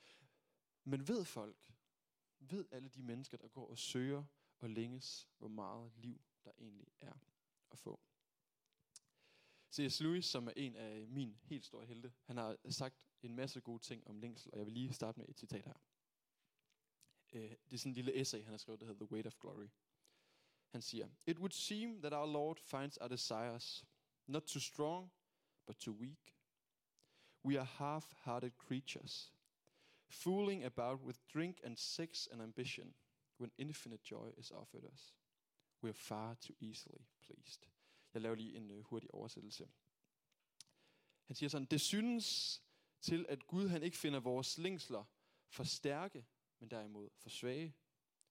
Men 0.83 1.07
ved 1.07 1.25
folk, 1.25 1.73
ved 2.39 2.65
alle 2.71 2.89
de 2.89 3.03
mennesker, 3.03 3.37
der 3.37 3.47
går 3.47 3.67
og 3.69 3.77
søger 3.77 4.23
og 4.59 4.69
længes, 4.69 5.27
hvor 5.37 5.47
meget 5.47 5.91
liv 5.95 6.21
der 6.45 6.51
egentlig 6.57 6.87
er 7.01 7.13
at 7.71 7.79
få. 7.79 7.99
C.S. 9.75 9.99
Lewis, 9.99 10.25
som 10.25 10.47
er 10.47 10.53
en 10.55 10.75
af 10.75 11.07
min 11.07 11.37
helt 11.43 11.65
store 11.65 11.85
helte, 11.85 12.13
han 12.23 12.37
har 12.37 12.57
sagt 12.69 12.95
en 13.21 13.35
masse 13.35 13.61
gode 13.61 13.83
ting 13.83 14.07
om 14.07 14.19
længsel, 14.19 14.51
og 14.53 14.57
jeg 14.57 14.65
vil 14.65 14.73
lige 14.73 14.93
starte 14.93 15.19
med 15.19 15.29
et 15.29 15.39
citat 15.39 15.65
her. 15.65 15.73
Øh, 17.33 17.41
det 17.41 17.73
er 17.73 17.77
sådan 17.77 17.91
en 17.91 17.95
lille 17.95 18.19
essay, 18.21 18.43
han 18.43 18.53
har 18.53 18.57
skrevet, 18.57 18.79
der 18.79 18.85
hedder 18.85 19.05
The 19.05 19.11
Weight 19.11 19.27
of 19.27 19.35
Glory. 19.39 19.67
Han 20.69 20.81
siger, 20.81 21.09
It 21.25 21.39
would 21.39 21.51
seem 21.51 22.01
that 22.01 22.13
our 22.13 22.25
Lord 22.25 22.59
finds 22.59 22.97
our 22.97 23.07
desires 23.07 23.85
not 24.27 24.43
too 24.43 24.59
strong, 24.59 25.11
but 25.65 25.77
too 25.77 25.93
weak. 25.93 26.35
We 27.45 27.59
are 27.59 27.65
half-hearted 27.65 28.51
creatures, 28.57 29.33
fooling 30.09 30.63
about 30.63 31.01
with 31.01 31.19
drink 31.33 31.59
and 31.63 31.77
sex 31.77 32.27
and 32.31 32.41
ambition, 32.41 32.93
when 33.39 33.51
infinite 33.57 34.03
joy 34.03 34.33
is 34.37 34.51
offered 34.51 34.85
us. 34.93 35.13
We 35.81 35.89
are 35.89 35.93
far 35.93 36.35
too 36.35 36.55
easily 36.59 37.05
pleased. 37.27 37.67
Jeg 38.15 38.21
laver 38.21 38.35
lige 38.35 38.55
en 38.55 38.71
øh, 38.71 38.83
hurtig 38.83 39.13
oversættelse. 39.13 39.69
Han 41.25 41.35
siger 41.35 41.49
sådan, 41.49 41.65
det 41.65 41.81
synes 41.81 42.61
til, 43.01 43.25
at 43.29 43.47
Gud 43.47 43.67
han 43.67 43.83
ikke 43.83 43.97
finder 43.97 44.19
vores 44.19 44.57
længsler 44.57 45.03
for 45.47 45.63
stærke, 45.63 46.25
men 46.59 46.71
derimod 46.71 47.09
for 47.17 47.29
svage. 47.29 47.75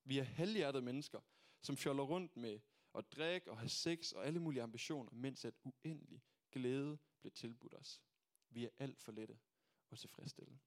Vi 0.04 0.18
er 0.18 0.22
halvhjertede 0.22 0.82
mennesker, 0.82 1.20
som 1.62 1.76
fjoller 1.76 2.02
rundt 2.02 2.36
med 2.36 2.60
at 2.94 3.12
drikke 3.12 3.50
og 3.50 3.58
have 3.58 3.68
sex 3.68 4.12
og 4.12 4.26
alle 4.26 4.40
mulige 4.40 4.62
ambitioner, 4.62 5.10
mens 5.12 5.44
at 5.44 5.54
uendelig 5.64 6.22
glæde 6.52 6.98
bliver 7.20 7.32
tilbudt 7.32 7.74
os. 7.74 8.02
Vi 8.50 8.64
er 8.64 8.70
alt 8.78 9.00
for 9.00 9.12
lette 9.12 9.38
og 9.90 9.98
tilfredsstillede. 9.98 10.58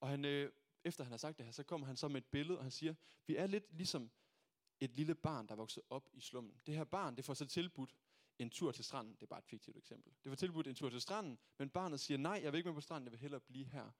Og 0.00 0.08
han, 0.08 0.24
øh, 0.24 0.52
efter 0.84 1.04
han 1.04 1.10
har 1.10 1.18
sagt 1.18 1.38
det 1.38 1.46
her, 1.46 1.52
så 1.52 1.62
kommer 1.62 1.86
han 1.86 1.96
så 1.96 2.08
med 2.08 2.20
et 2.22 2.26
billede, 2.30 2.58
og 2.58 2.64
han 2.64 2.70
siger, 2.70 2.94
vi 3.26 3.36
er 3.36 3.46
lidt 3.46 3.72
ligesom 3.72 4.10
et 4.80 4.96
lille 4.96 5.14
barn, 5.14 5.48
der 5.48 5.54
voksede 5.54 5.86
op 5.90 6.08
i 6.12 6.20
slummen. 6.20 6.60
Det 6.66 6.74
her 6.74 6.84
barn, 6.84 7.16
det 7.16 7.24
får 7.24 7.34
så 7.34 7.46
tilbudt 7.46 7.96
en 8.38 8.50
tur 8.50 8.72
til 8.72 8.84
stranden. 8.84 9.14
Det 9.14 9.22
er 9.22 9.26
bare 9.26 9.38
et 9.38 9.44
fiktivt 9.44 9.76
eksempel. 9.76 10.12
Det 10.24 10.30
får 10.30 10.36
tilbudt 10.36 10.66
en 10.66 10.74
tur 10.74 10.90
til 10.90 11.00
stranden, 11.00 11.38
men 11.58 11.70
barnet 11.70 12.00
siger, 12.00 12.18
nej, 12.18 12.40
jeg 12.42 12.52
vil 12.52 12.58
ikke 12.58 12.68
med 12.68 12.74
på 12.74 12.80
stranden, 12.80 13.04
jeg 13.04 13.12
vil 13.12 13.20
hellere 13.20 13.40
blive 13.40 13.64
her 13.64 13.90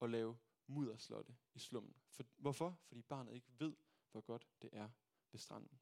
og 0.00 0.10
lave 0.10 0.38
mudderslotte 0.66 1.36
i 1.54 1.58
slummen. 1.58 1.96
For, 2.10 2.24
hvorfor? 2.36 2.78
Fordi 2.84 3.02
barnet 3.02 3.34
ikke 3.34 3.46
ved, 3.58 3.76
hvor 4.10 4.20
godt 4.20 4.48
det 4.62 4.70
er 4.72 4.88
ved 5.32 5.40
stranden. 5.40 5.80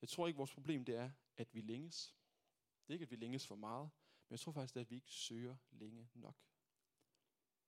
Jeg 0.00 0.08
tror 0.08 0.26
ikke, 0.26 0.36
vores 0.36 0.54
problem 0.54 0.84
det 0.84 0.96
er, 0.96 1.10
at 1.36 1.54
vi 1.54 1.60
længes. 1.60 2.16
Det 2.82 2.90
er 2.90 2.94
ikke, 2.94 3.02
at 3.02 3.10
vi 3.10 3.16
længes 3.16 3.46
for 3.46 3.54
meget, 3.54 3.90
men 4.28 4.32
jeg 4.32 4.40
tror 4.40 4.52
faktisk, 4.52 4.74
det 4.74 4.80
er, 4.80 4.84
at 4.84 4.90
vi 4.90 4.94
ikke 4.94 5.12
søger 5.12 5.56
længe 5.70 6.08
nok. 6.14 6.36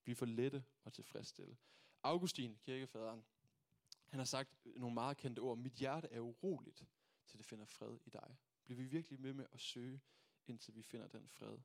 Vi 0.04 0.12
er 0.12 0.16
for 0.16 0.26
lette 0.26 0.64
og 0.84 0.92
tilfredsstille. 0.92 1.56
Augustin, 2.02 2.56
kirkefaderen, 2.56 3.24
han 4.16 4.20
har 4.20 4.24
sagt 4.24 4.66
nogle 4.76 4.94
meget 4.94 5.16
kendte 5.16 5.40
ord. 5.40 5.58
Mit 5.58 5.72
hjerte 5.72 6.08
er 6.08 6.20
uroligt, 6.20 6.86
til 7.26 7.38
det 7.38 7.46
finder 7.46 7.64
fred 7.64 7.98
i 8.04 8.10
dig. 8.10 8.36
Bliver 8.64 8.76
vi 8.76 8.84
virkelig 8.84 9.20
med 9.20 9.32
med 9.32 9.46
at 9.52 9.60
søge, 9.60 10.00
indtil 10.46 10.74
vi 10.74 10.82
finder 10.82 11.08
den 11.08 11.28
fred, 11.28 11.58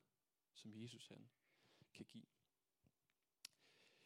som 0.54 0.72
Jesus 0.76 1.08
han 1.08 1.30
kan 1.94 2.06
give. 2.06 2.26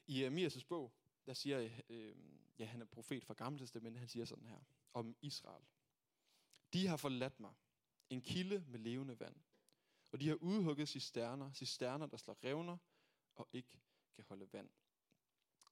I 0.08 0.24
øh, 0.24 0.32
Amias' 0.32 0.66
bog, 0.68 0.94
der 1.26 1.34
siger, 1.34 1.82
øh, 1.90 2.16
ja, 2.60 2.66
han 2.66 2.82
er 2.82 2.86
profet 2.86 3.24
fra 3.24 3.34
Gamle 3.34 3.60
Testament, 3.60 3.98
han 3.98 4.08
siger 4.08 4.26
sådan 4.26 4.46
her, 4.46 4.60
om 4.94 5.16
Israel. 5.22 5.66
De 6.74 6.88
har 6.88 6.98
forladt 6.98 7.40
mig, 7.40 7.54
en 8.10 8.22
kilde 8.22 8.66
med 8.68 8.80
levende 8.80 9.20
vand, 9.20 9.36
og 10.12 10.20
de 10.20 10.28
har 10.28 10.36
udhugget 10.36 10.90
cisterner, 10.90 11.54
cisterner, 11.54 12.06
der 12.06 12.18
slår 12.18 12.44
revner 12.44 12.78
og 13.36 13.50
ikke 13.54 13.82
kan 14.14 14.24
holde 14.24 14.54
vand. 14.54 14.70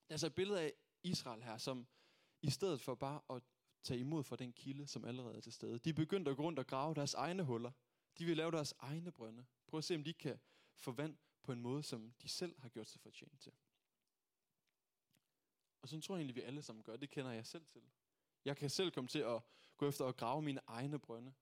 Der 0.08 0.14
er 0.14 0.18
så 0.18 0.26
et 0.26 0.34
billede 0.34 0.60
af 0.60 0.72
Israel 1.02 1.42
her, 1.42 1.58
som 1.58 1.86
i 2.44 2.50
stedet 2.50 2.80
for 2.80 2.94
bare 2.94 3.20
at 3.30 3.42
tage 3.82 4.00
imod 4.00 4.24
for 4.24 4.36
den 4.36 4.52
kilde, 4.52 4.86
som 4.86 5.04
allerede 5.04 5.36
er 5.36 5.40
til 5.40 5.52
stede. 5.52 5.78
De 5.78 5.90
er 5.90 5.94
begyndt 5.94 6.28
at 6.28 6.36
gå 6.36 6.42
rundt 6.42 6.58
og 6.58 6.66
grave 6.66 6.94
deres 6.94 7.14
egne 7.14 7.42
huller. 7.42 7.72
De 8.18 8.24
vil 8.24 8.36
lave 8.36 8.50
deres 8.50 8.74
egne 8.78 9.12
brønde. 9.12 9.46
Prøv 9.66 9.78
at 9.78 9.84
se, 9.84 9.94
om 9.94 10.04
de 10.04 10.12
kan 10.12 10.40
få 10.74 10.92
vand 10.92 11.16
på 11.42 11.52
en 11.52 11.60
måde, 11.60 11.82
som 11.82 12.12
de 12.22 12.28
selv 12.28 12.60
har 12.60 12.68
gjort 12.68 12.88
sig 12.88 13.00
fortjent 13.00 13.40
til. 13.40 13.52
Og 15.82 15.88
sådan 15.88 16.02
tror 16.02 16.14
jeg 16.14 16.20
egentlig, 16.20 16.36
vi 16.36 16.40
alle 16.40 16.62
sammen 16.62 16.82
gør. 16.82 16.96
Det 16.96 17.10
kender 17.10 17.30
jeg 17.32 17.46
selv 17.46 17.66
til. 17.66 17.82
Jeg 18.44 18.56
kan 18.56 18.70
selv 18.70 18.90
komme 18.90 19.08
til 19.08 19.18
at 19.18 19.42
gå 19.76 19.88
efter 19.88 20.06
at 20.06 20.16
grave 20.16 20.42
mine 20.42 20.60
egne 20.66 20.98
brønde. 20.98 21.34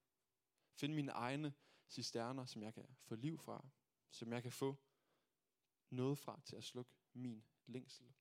Finde 0.75 0.95
mine 0.95 1.13
egne 1.13 1.55
cisterner, 1.89 2.45
som 2.45 2.63
jeg 2.63 2.75
kan 2.75 2.87
få 3.03 3.15
liv 3.15 3.39
fra. 3.39 3.67
Som 4.11 4.33
jeg 4.33 4.43
kan 4.43 4.53
få 4.53 4.77
noget 5.91 6.19
fra 6.19 6.41
til 6.45 6.57
at 6.57 6.65
slukke 6.65 6.93
min 7.13 7.45
længsel. 7.67 8.13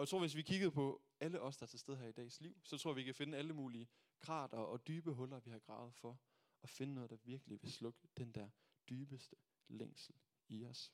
Og 0.00 0.02
jeg 0.02 0.08
tror, 0.08 0.18
hvis 0.18 0.36
vi 0.36 0.42
kiggede 0.42 0.70
på 0.70 1.02
alle 1.20 1.40
os, 1.40 1.56
der 1.56 1.62
er 1.62 1.66
til 1.66 1.78
stede 1.78 1.96
her 1.96 2.08
i 2.08 2.12
dags 2.12 2.40
liv, 2.40 2.60
så 2.64 2.78
tror 2.78 2.90
jeg, 2.90 2.96
vi 2.96 3.02
kan 3.02 3.14
finde 3.14 3.38
alle 3.38 3.52
mulige 3.52 3.88
krater 4.18 4.58
og 4.58 4.86
dybe 4.86 5.12
huller, 5.12 5.40
vi 5.40 5.50
har 5.50 5.58
gravet 5.58 5.94
for, 5.94 6.20
at 6.62 6.70
finde 6.70 6.94
noget, 6.94 7.10
der 7.10 7.16
virkelig 7.16 7.62
vil 7.62 7.72
slukke 7.72 8.08
den 8.16 8.32
der 8.32 8.50
dybeste 8.88 9.36
længsel 9.68 10.14
i 10.48 10.64
os. 10.64 10.92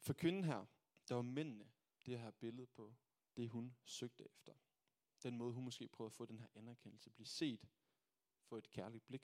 For 0.00 0.12
kvinden 0.12 0.44
her, 0.44 0.66
der 1.08 1.14
var 1.14 1.22
mændene, 1.22 1.70
det 2.06 2.18
her 2.18 2.30
billede 2.30 2.66
på 2.66 2.94
det, 3.36 3.48
hun 3.48 3.76
søgte 3.84 4.24
efter. 4.24 4.54
Den 5.22 5.36
måde, 5.36 5.52
hun 5.52 5.64
måske 5.64 5.88
prøvede 5.88 6.10
at 6.10 6.16
få 6.16 6.26
den 6.26 6.40
her 6.40 6.48
anerkendelse, 6.54 7.10
blive 7.10 7.26
set, 7.26 7.68
få 8.42 8.56
et 8.56 8.70
kærligt 8.70 9.06
blik. 9.06 9.22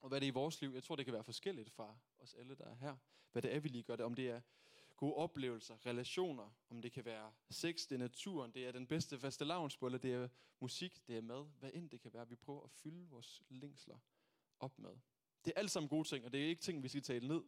Og 0.00 0.08
hvad 0.08 0.20
det 0.20 0.26
er 0.26 0.32
i 0.32 0.34
vores 0.34 0.60
liv, 0.60 0.70
jeg 0.70 0.82
tror, 0.82 0.96
det 0.96 1.04
kan 1.04 1.14
være 1.14 1.24
forskelligt 1.24 1.70
fra 1.70 1.98
os 2.18 2.34
alle, 2.34 2.54
der 2.54 2.64
er 2.64 2.74
her. 2.74 2.96
Hvad 3.32 3.42
det 3.42 3.54
er, 3.54 3.60
vi 3.60 3.68
lige 3.68 3.84
gør 3.84 3.96
det. 3.96 4.06
Om 4.06 4.14
det 4.14 4.30
er 4.30 4.40
gode 4.96 5.14
oplevelser, 5.14 5.86
relationer, 5.86 6.50
om 6.70 6.82
det 6.82 6.92
kan 6.92 7.04
være 7.04 7.32
sex, 7.50 7.86
det 7.88 7.94
er 7.94 7.98
naturen, 7.98 8.52
det 8.54 8.66
er 8.66 8.72
den 8.72 8.86
bedste 8.86 9.18
faste 9.18 9.44
lavnsbolle, 9.44 9.98
det 9.98 10.12
er 10.12 10.28
musik, 10.60 11.06
det 11.06 11.16
er 11.16 11.20
mad, 11.20 11.46
hvad 11.58 11.70
end 11.74 11.90
det 11.90 12.00
kan 12.00 12.12
være, 12.12 12.28
vi 12.28 12.36
prøver 12.36 12.64
at 12.64 12.70
fylde 12.70 13.08
vores 13.08 13.42
længsler 13.48 13.98
op 14.58 14.78
med. 14.78 14.96
Det 15.44 15.52
er 15.56 15.60
alt 15.60 15.70
sammen 15.70 15.88
gode 15.88 16.08
ting, 16.08 16.24
og 16.24 16.32
det 16.32 16.44
er 16.44 16.48
ikke 16.48 16.62
ting, 16.62 16.82
vi 16.82 16.88
skal 16.88 17.02
tale 17.02 17.28
ned. 17.28 17.42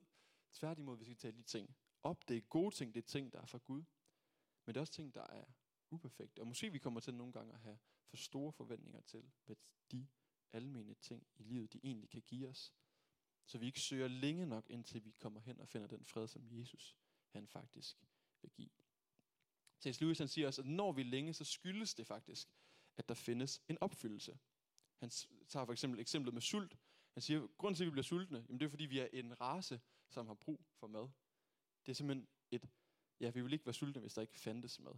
Tværtimod, 0.52 0.98
vi 0.98 1.04
skal 1.04 1.16
tale 1.16 1.36
de 1.36 1.42
ting 1.42 1.76
op. 2.02 2.28
Det 2.28 2.36
er 2.36 2.40
gode 2.40 2.74
ting, 2.74 2.94
det 2.94 3.02
er 3.02 3.06
ting, 3.06 3.32
der 3.32 3.40
er 3.40 3.46
fra 3.46 3.58
Gud. 3.58 3.84
Men 4.64 4.74
det 4.74 4.76
er 4.76 4.80
også 4.80 4.92
ting, 4.92 5.14
der 5.14 5.26
er 5.26 5.44
uperfekte. 5.90 6.40
Og 6.40 6.46
måske 6.46 6.72
vi 6.72 6.78
kommer 6.78 7.00
til 7.00 7.14
nogle 7.14 7.32
gange 7.32 7.52
at 7.52 7.60
have 7.60 7.78
for 8.08 8.16
store 8.16 8.52
forventninger 8.52 9.00
til, 9.00 9.30
hvad 9.44 9.56
de 9.90 10.08
almene 10.52 10.94
ting 10.94 11.26
i 11.36 11.42
livet, 11.42 11.72
de 11.72 11.80
egentlig 11.84 12.10
kan 12.10 12.22
give 12.22 12.48
os. 12.48 12.74
Så 13.46 13.58
vi 13.58 13.66
ikke 13.66 13.80
søger 13.80 14.08
længe 14.08 14.46
nok, 14.46 14.70
indtil 14.70 15.04
vi 15.04 15.10
kommer 15.10 15.40
hen 15.40 15.60
og 15.60 15.68
finder 15.68 15.88
den 15.88 16.04
fred, 16.04 16.28
som 16.28 16.46
Jesus 16.50 16.96
han 17.36 17.48
faktisk 17.48 17.96
vil 18.42 18.50
give. 18.50 18.70
C.S. 19.82 20.00
Lewis 20.00 20.18
han 20.18 20.28
siger 20.28 20.46
også, 20.46 20.62
at 20.62 20.68
når 20.68 20.92
vi 20.92 21.02
længe, 21.02 21.34
så 21.34 21.44
skyldes 21.44 21.94
det 21.94 22.06
faktisk, 22.06 22.48
at 22.96 23.08
der 23.08 23.14
findes 23.14 23.62
en 23.68 23.78
opfyldelse. 23.80 24.38
Han 24.96 25.10
tager 25.48 25.64
for 25.64 25.72
eksempel 25.72 26.00
eksemplet 26.00 26.34
med 26.34 26.42
sult. 26.42 26.76
Han 27.12 27.22
siger, 27.22 27.42
at 27.42 27.50
grunden 27.58 27.76
til, 27.76 27.84
at 27.84 27.86
vi 27.86 27.90
bliver 27.90 28.02
sultne, 28.02 28.44
jamen 28.48 28.60
det 28.60 28.66
er, 28.66 28.70
fordi 28.70 28.84
vi 28.84 28.98
er 28.98 29.08
en 29.12 29.40
race, 29.40 29.80
som 30.08 30.26
har 30.26 30.34
brug 30.34 30.66
for 30.74 30.86
mad. 30.86 31.08
Det 31.86 31.92
er 31.92 31.94
simpelthen 31.94 32.28
et, 32.50 32.68
ja, 33.20 33.30
vi 33.30 33.42
vil 33.42 33.52
ikke 33.52 33.66
være 33.66 33.74
sultne, 33.74 34.00
hvis 34.00 34.14
der 34.14 34.22
ikke 34.22 34.38
fandtes 34.38 34.80
mad. 34.80 34.94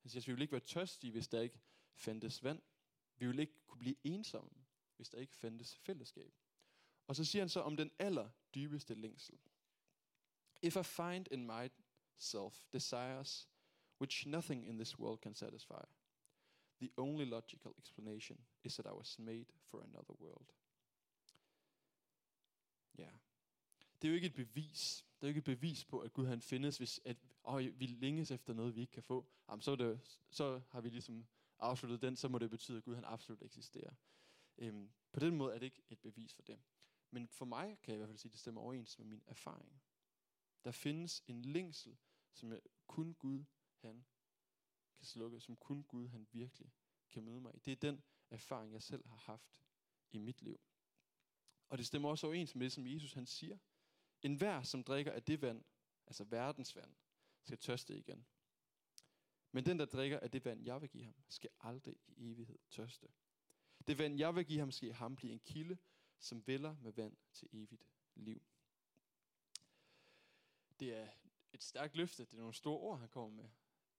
Han 0.00 0.10
siger, 0.10 0.22
at 0.22 0.26
vi 0.26 0.32
vil 0.32 0.42
ikke 0.42 0.52
være 0.52 0.60
tørstige, 0.60 1.10
hvis 1.12 1.28
der 1.28 1.40
ikke 1.40 1.60
fandtes 1.94 2.44
vand. 2.44 2.62
Vi 3.16 3.26
vil 3.26 3.38
ikke 3.38 3.60
kunne 3.66 3.78
blive 3.78 3.96
ensomme, 4.04 4.64
hvis 4.96 5.08
der 5.08 5.18
ikke 5.18 5.36
fandtes 5.36 5.76
fællesskab. 5.76 6.34
Og 7.06 7.16
så 7.16 7.24
siger 7.24 7.42
han 7.42 7.48
så 7.48 7.60
om 7.60 7.76
den 7.76 7.90
aller 7.98 8.30
dybeste 8.54 8.94
længsel. 8.94 9.38
If 10.64 10.76
I 10.76 10.82
find 10.82 11.28
in 11.30 11.46
myself 11.46 12.54
desires 12.72 13.48
which 14.00 14.26
nothing 14.26 14.66
in 14.66 14.78
this 14.78 14.98
world 14.98 15.20
can 15.20 15.34
satisfy, 15.34 15.84
the 16.80 16.90
only 16.96 17.24
logical 17.24 17.72
explanation 17.78 18.38
is 18.64 18.74
that 18.74 18.86
I 18.86 18.92
was 18.92 19.18
made 19.18 19.46
for 19.70 19.82
another 19.82 20.14
world. 20.20 20.54
Ja. 22.98 23.10
Det 24.02 24.08
er 24.08 24.08
jo 24.08 24.14
ikke 24.14 24.26
et 24.26 24.34
bevis. 24.34 25.04
Det 25.20 25.22
er 25.22 25.26
jo 25.26 25.28
ikke 25.28 25.38
et 25.38 25.58
bevis 25.58 25.84
på, 25.84 26.00
at 26.00 26.12
Gud 26.12 26.26
han 26.26 26.40
findes, 26.40 26.78
hvis 26.78 27.00
at, 27.04 27.16
åh, 27.44 27.80
vi 27.80 27.86
længes 27.86 28.30
efter 28.30 28.52
noget, 28.52 28.74
vi 28.74 28.80
ikke 28.80 28.92
kan 28.92 29.02
få. 29.02 29.26
Jamen, 29.48 29.62
så, 29.62 29.76
det, 29.76 30.00
så 30.30 30.60
har 30.70 30.80
vi 30.80 30.88
ligesom 30.88 31.26
afsluttet 31.58 32.02
den, 32.02 32.16
så 32.16 32.28
må 32.28 32.38
det 32.38 32.50
betyde, 32.50 32.78
at 32.78 32.84
Gud 32.84 32.94
han 32.94 33.04
absolut 33.04 33.42
eksisterer. 33.42 33.94
Øhm, 34.58 34.90
på 35.12 35.20
den 35.20 35.36
måde 35.36 35.54
er 35.54 35.58
det 35.58 35.66
ikke 35.66 35.82
et 35.90 35.98
bevis 35.98 36.34
for 36.34 36.42
det. 36.42 36.58
Men 37.10 37.28
for 37.28 37.44
mig 37.44 37.78
kan 37.82 37.92
jeg 37.92 37.96
i 37.96 37.98
hvert 37.98 38.08
fald 38.08 38.18
sige, 38.18 38.28
at 38.30 38.32
det 38.32 38.40
stemmer 38.40 38.60
overens 38.60 38.98
med 38.98 39.06
min 39.06 39.22
erfaring. 39.26 39.82
Der 40.64 40.70
findes 40.70 41.22
en 41.26 41.42
længsel, 41.42 41.96
som 42.32 42.58
kun 42.86 43.14
Gud 43.14 43.44
han 43.76 44.04
kan 44.96 45.06
slukke, 45.06 45.40
som 45.40 45.56
kun 45.56 45.82
Gud 45.82 46.08
han 46.08 46.26
virkelig 46.32 46.72
kan 47.10 47.24
møde 47.24 47.40
mig 47.40 47.54
i. 47.54 47.58
Det 47.58 47.72
er 47.72 47.76
den 47.76 48.02
erfaring, 48.30 48.72
jeg 48.72 48.82
selv 48.82 49.06
har 49.06 49.16
haft 49.16 49.60
i 50.10 50.18
mit 50.18 50.42
liv. 50.42 50.60
Og 51.68 51.78
det 51.78 51.86
stemmer 51.86 52.08
også 52.08 52.26
overens 52.26 52.54
med 52.54 52.64
det, 52.64 52.72
som 52.72 52.86
Jesus 52.86 53.12
han 53.12 53.26
siger. 53.26 53.58
En 54.22 54.34
hver, 54.34 54.62
som 54.62 54.84
drikker 54.84 55.12
af 55.12 55.22
det 55.22 55.42
vand, 55.42 55.64
altså 56.06 56.24
verdens 56.24 56.76
vand, 56.76 56.94
skal 57.42 57.58
tørste 57.58 57.98
igen. 57.98 58.26
Men 59.52 59.66
den, 59.66 59.78
der 59.78 59.84
drikker 59.84 60.20
af 60.20 60.30
det 60.30 60.44
vand, 60.44 60.64
jeg 60.64 60.80
vil 60.80 60.88
give 60.88 61.04
ham, 61.04 61.14
skal 61.28 61.50
aldrig 61.60 61.96
i 62.06 62.30
evighed 62.30 62.58
tørste. 62.70 63.08
Det 63.86 63.98
vand, 63.98 64.18
jeg 64.18 64.34
vil 64.34 64.46
give 64.46 64.58
ham, 64.58 64.70
skal 64.70 64.92
ham 64.92 65.16
blive 65.16 65.32
en 65.32 65.40
kilde, 65.40 65.78
som 66.18 66.46
vælger 66.46 66.76
med 66.80 66.92
vand 66.92 67.16
til 67.32 67.48
evigt 67.52 67.84
liv. 68.14 68.42
Det 70.80 70.96
er 70.96 71.08
et 71.52 71.62
stærkt 71.62 71.96
løfte, 71.96 72.24
det 72.24 72.32
er 72.32 72.36
nogle 72.36 72.54
store 72.54 72.78
ord, 72.78 72.98
han 72.98 73.08
kommer 73.08 73.30
med, 73.30 73.48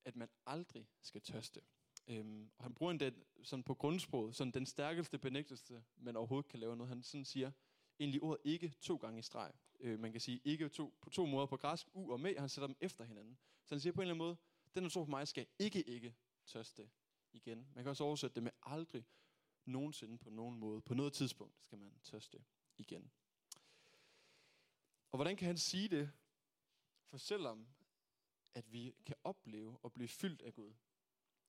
at 0.06 0.16
man 0.16 0.30
aldrig 0.46 0.88
skal 1.02 1.22
tørste. 1.22 1.62
Øhm, 2.08 2.52
og 2.58 2.64
han 2.64 2.74
bruger 2.74 2.92
endda 2.92 3.12
sådan 3.44 3.64
på 3.64 3.74
grundsproget, 3.74 4.36
sådan 4.36 4.54
den 4.54 4.66
stærkeste 4.66 5.18
benægtelse, 5.18 5.84
man 5.98 6.16
overhovedet 6.16 6.52
kan 6.52 6.60
lave 6.60 6.78
noget. 6.78 6.90
Han 6.90 7.04
sådan 7.04 7.26
siger, 7.26 7.52
egentlig 8.00 8.24
ordet 8.24 8.42
ikke 8.44 8.74
to 8.82 8.96
gange 8.96 9.20
i 9.20 9.22
streg. 9.22 9.54
Øh, 9.80 10.00
man 10.00 10.12
kan 10.12 10.22
sige 10.22 10.42
ikke 10.44 10.70
to, 10.70 10.94
på 11.02 11.10
to 11.10 11.26
måder 11.26 11.46
på 11.46 11.58
græsk, 11.58 11.88
u 11.94 12.12
og 12.12 12.20
med, 12.20 12.38
han 12.38 12.50
sætter 12.50 12.68
dem 12.68 12.76
efter 12.82 13.04
hinanden. 13.04 13.38
Så 13.66 13.76
han 13.76 13.80
siger 13.80 13.94
på 13.94 14.02
en 14.02 14.04
eller 14.04 14.14
anden 14.14 14.26
måde, 14.28 14.38
den 14.76 14.84
der 14.84 14.90
tror 14.90 15.04
på 15.04 15.10
mig 15.10 15.28
skal 15.28 15.48
ikke 15.60 15.90
ikke 15.90 16.16
tørste 16.46 16.90
igen. 17.34 17.68
Man 17.76 17.84
kan 17.84 17.90
også 17.90 18.04
oversætte 18.04 18.36
det 18.36 18.44
med 18.44 18.52
aldrig 18.64 19.06
nogensinde 19.66 20.18
på 20.18 20.30
nogen 20.30 20.58
måde. 20.58 20.82
På 20.82 20.94
noget 20.94 21.14
tidspunkt 21.14 21.56
skal 21.62 21.78
man 21.78 22.00
tørste 22.04 22.44
igen. 22.78 23.12
Og 25.12 25.18
hvordan 25.18 25.36
kan 25.36 25.48
han 25.48 25.58
sige 25.58 25.88
det? 25.88 26.12
For 27.06 27.18
selvom 27.18 27.68
at 28.54 28.72
vi 28.72 28.96
kan 29.06 29.16
opleve 29.24 29.78
og 29.84 29.94
blive 29.94 30.08
fyldt 30.08 30.42
af 30.42 30.54
Gud, 30.54 30.74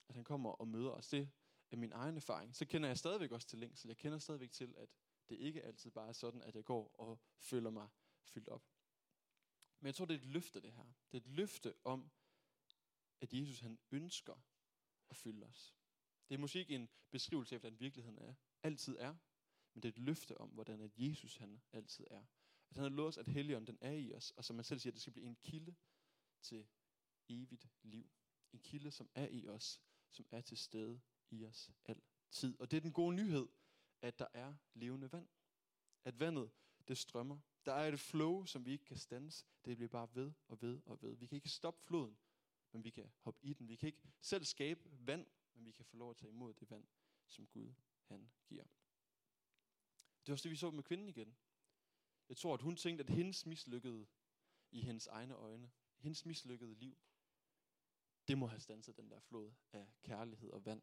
at 0.08 0.14
han 0.14 0.24
kommer 0.24 0.50
og 0.50 0.68
møder 0.68 0.90
os, 0.90 1.08
det 1.08 1.30
er 1.70 1.76
min 1.76 1.92
egen 1.92 2.16
erfaring, 2.16 2.56
så 2.56 2.66
kender 2.66 2.88
jeg 2.88 2.98
stadigvæk 2.98 3.32
også 3.32 3.46
til 3.46 3.58
længsel. 3.58 3.88
Jeg 3.88 3.96
kender 3.96 4.18
stadigvæk 4.18 4.52
til, 4.52 4.74
at 4.76 4.88
det 5.28 5.36
ikke 5.36 5.62
altid 5.62 5.90
bare 5.90 6.08
er 6.08 6.12
sådan, 6.12 6.42
at 6.42 6.54
jeg 6.54 6.64
går 6.64 6.94
og 6.94 7.20
føler 7.38 7.70
mig 7.70 7.88
fyldt 8.24 8.48
op. 8.48 8.64
Men 9.80 9.86
jeg 9.86 9.94
tror, 9.94 10.04
det 10.04 10.14
er 10.14 10.18
et 10.18 10.26
løfte, 10.26 10.60
det 10.60 10.72
her. 10.72 10.84
Det 11.12 11.18
er 11.18 11.20
et 11.20 11.26
løfte 11.26 11.74
om, 11.84 12.10
at 13.20 13.34
Jesus 13.34 13.60
han 13.60 13.78
ønsker 13.90 14.34
at 15.10 15.16
fylde 15.16 15.46
os. 15.46 15.74
Det 16.28 16.34
er 16.34 16.38
måske 16.38 16.58
ikke 16.58 16.74
en 16.74 16.88
beskrivelse 17.10 17.54
af, 17.54 17.60
hvordan 17.60 17.80
virkeligheden 17.80 18.18
er, 18.18 18.34
altid 18.62 18.96
er, 18.98 19.14
men 19.74 19.82
det 19.82 19.88
er 19.88 19.92
et 19.92 19.98
løfte 19.98 20.38
om, 20.38 20.48
hvordan 20.48 20.80
at 20.80 20.90
Jesus 20.96 21.36
han 21.36 21.62
altid 21.72 22.06
er. 22.10 22.24
At 22.70 22.76
han 22.76 22.82
har 22.82 22.88
lovet 22.88 23.08
os, 23.08 23.18
at 23.18 23.28
Helligånden 23.28 23.66
den 23.66 23.78
er 23.80 23.92
i 23.92 24.12
os, 24.12 24.30
og 24.30 24.44
som 24.44 24.56
man 24.56 24.64
selv 24.64 24.80
siger, 24.80 24.92
det 24.92 25.00
skal 25.00 25.12
blive 25.12 25.26
en 25.26 25.36
kilde 25.36 25.74
til 26.42 26.66
evigt 27.28 27.68
liv. 27.82 28.10
En 28.52 28.60
kilde, 28.60 28.90
som 28.90 29.10
er 29.14 29.28
i 29.28 29.48
os, 29.48 29.80
som 30.10 30.26
er 30.30 30.40
til 30.40 30.58
stede 30.58 31.00
i 31.30 31.44
os 31.44 31.70
altid. 31.84 32.60
Og 32.60 32.70
det 32.70 32.76
er 32.76 32.80
den 32.80 32.92
gode 32.92 33.16
nyhed, 33.16 33.48
at 34.02 34.18
der 34.18 34.26
er 34.34 34.54
levende 34.74 35.12
vand. 35.12 35.28
At 36.04 36.20
vandet, 36.20 36.50
det 36.88 36.98
strømmer. 36.98 37.38
Der 37.66 37.72
er 37.72 37.92
et 37.92 38.00
flow, 38.00 38.44
som 38.44 38.66
vi 38.66 38.72
ikke 38.72 38.84
kan 38.84 38.96
stands. 38.96 39.46
Det 39.64 39.76
bliver 39.76 39.88
bare 39.88 40.14
ved 40.14 40.32
og 40.48 40.62
ved 40.62 40.80
og 40.86 41.02
ved. 41.02 41.16
Vi 41.16 41.26
kan 41.26 41.36
ikke 41.36 41.48
stoppe 41.48 41.84
floden, 41.86 42.18
men 42.72 42.84
vi 42.84 42.90
kan 42.90 43.12
hoppe 43.18 43.40
i 43.44 43.52
den. 43.52 43.68
Vi 43.68 43.76
kan 43.76 43.86
ikke 43.86 44.08
selv 44.20 44.44
skabe 44.44 44.90
vand, 45.06 45.26
men 45.54 45.66
vi 45.66 45.72
kan 45.72 45.84
få 45.84 45.96
lov 45.96 46.10
at 46.10 46.16
tage 46.16 46.30
imod 46.30 46.54
det 46.54 46.70
vand, 46.70 46.86
som 47.26 47.46
Gud 47.46 47.74
han 48.04 48.30
giver. 48.46 48.64
Det 50.20 50.32
var 50.32 50.34
også 50.34 50.42
det, 50.42 50.50
vi 50.50 50.56
så 50.56 50.70
med 50.70 50.82
kvinden 50.82 51.08
igen. 51.08 51.36
Jeg 52.28 52.36
tror, 52.36 52.54
at 52.54 52.62
hun 52.62 52.76
tænkte, 52.76 53.04
at 53.04 53.10
hendes 53.10 53.46
mislykkede 53.46 54.06
i 54.70 54.80
hendes 54.80 55.06
egne 55.06 55.34
øjne, 55.34 55.70
hendes 55.96 56.26
mislykkede 56.26 56.74
liv, 56.74 56.98
det 58.28 58.38
må 58.38 58.46
have 58.46 58.60
stanset 58.60 58.96
den 58.96 59.10
der 59.10 59.20
flod 59.20 59.52
af 59.72 59.86
kærlighed 60.02 60.50
og 60.50 60.64
vand. 60.64 60.82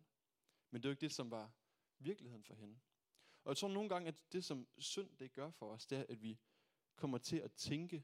Men 0.70 0.82
det 0.82 0.86
er 0.86 0.90
jo 0.90 0.94
ikke 0.94 1.02
det, 1.02 1.12
som 1.12 1.32
var 1.32 1.52
virkeligheden 2.00 2.44
for 2.44 2.56
hende. 2.56 2.80
Og 3.44 3.50
jeg 3.50 3.58
tror 3.58 3.68
nogle 3.68 3.90
gange, 3.90 4.08
at 4.08 4.24
det 4.32 4.44
som 4.44 4.68
synd 4.78 5.18
det 5.18 5.34
gør 5.34 5.52
for 5.52 5.72
os, 5.72 5.86
det 5.86 5.98
er, 5.98 6.06
at 6.10 6.22
vi 6.22 6.40
kommer 6.96 7.18
til 7.18 7.38
at 7.38 7.52
tænke 7.52 8.04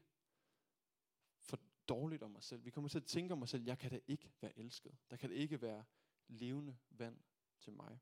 for 1.38 1.58
dårligt 1.88 2.22
om 2.22 2.36
os 2.36 2.44
selv. 2.44 2.64
Vi 2.64 2.70
kommer 2.70 2.88
til 2.88 2.98
at 2.98 3.04
tænke 3.04 3.32
om 3.32 3.42
os 3.42 3.50
selv, 3.50 3.64
jeg 3.64 3.78
kan 3.78 3.90
da 3.90 4.00
ikke 4.06 4.32
være 4.40 4.58
elsket. 4.58 4.98
Der 5.10 5.16
kan 5.16 5.30
da 5.30 5.36
ikke 5.36 5.62
være 5.62 5.84
levende 6.28 6.78
vand 6.90 7.20
til 7.58 7.72
mig. 7.72 8.00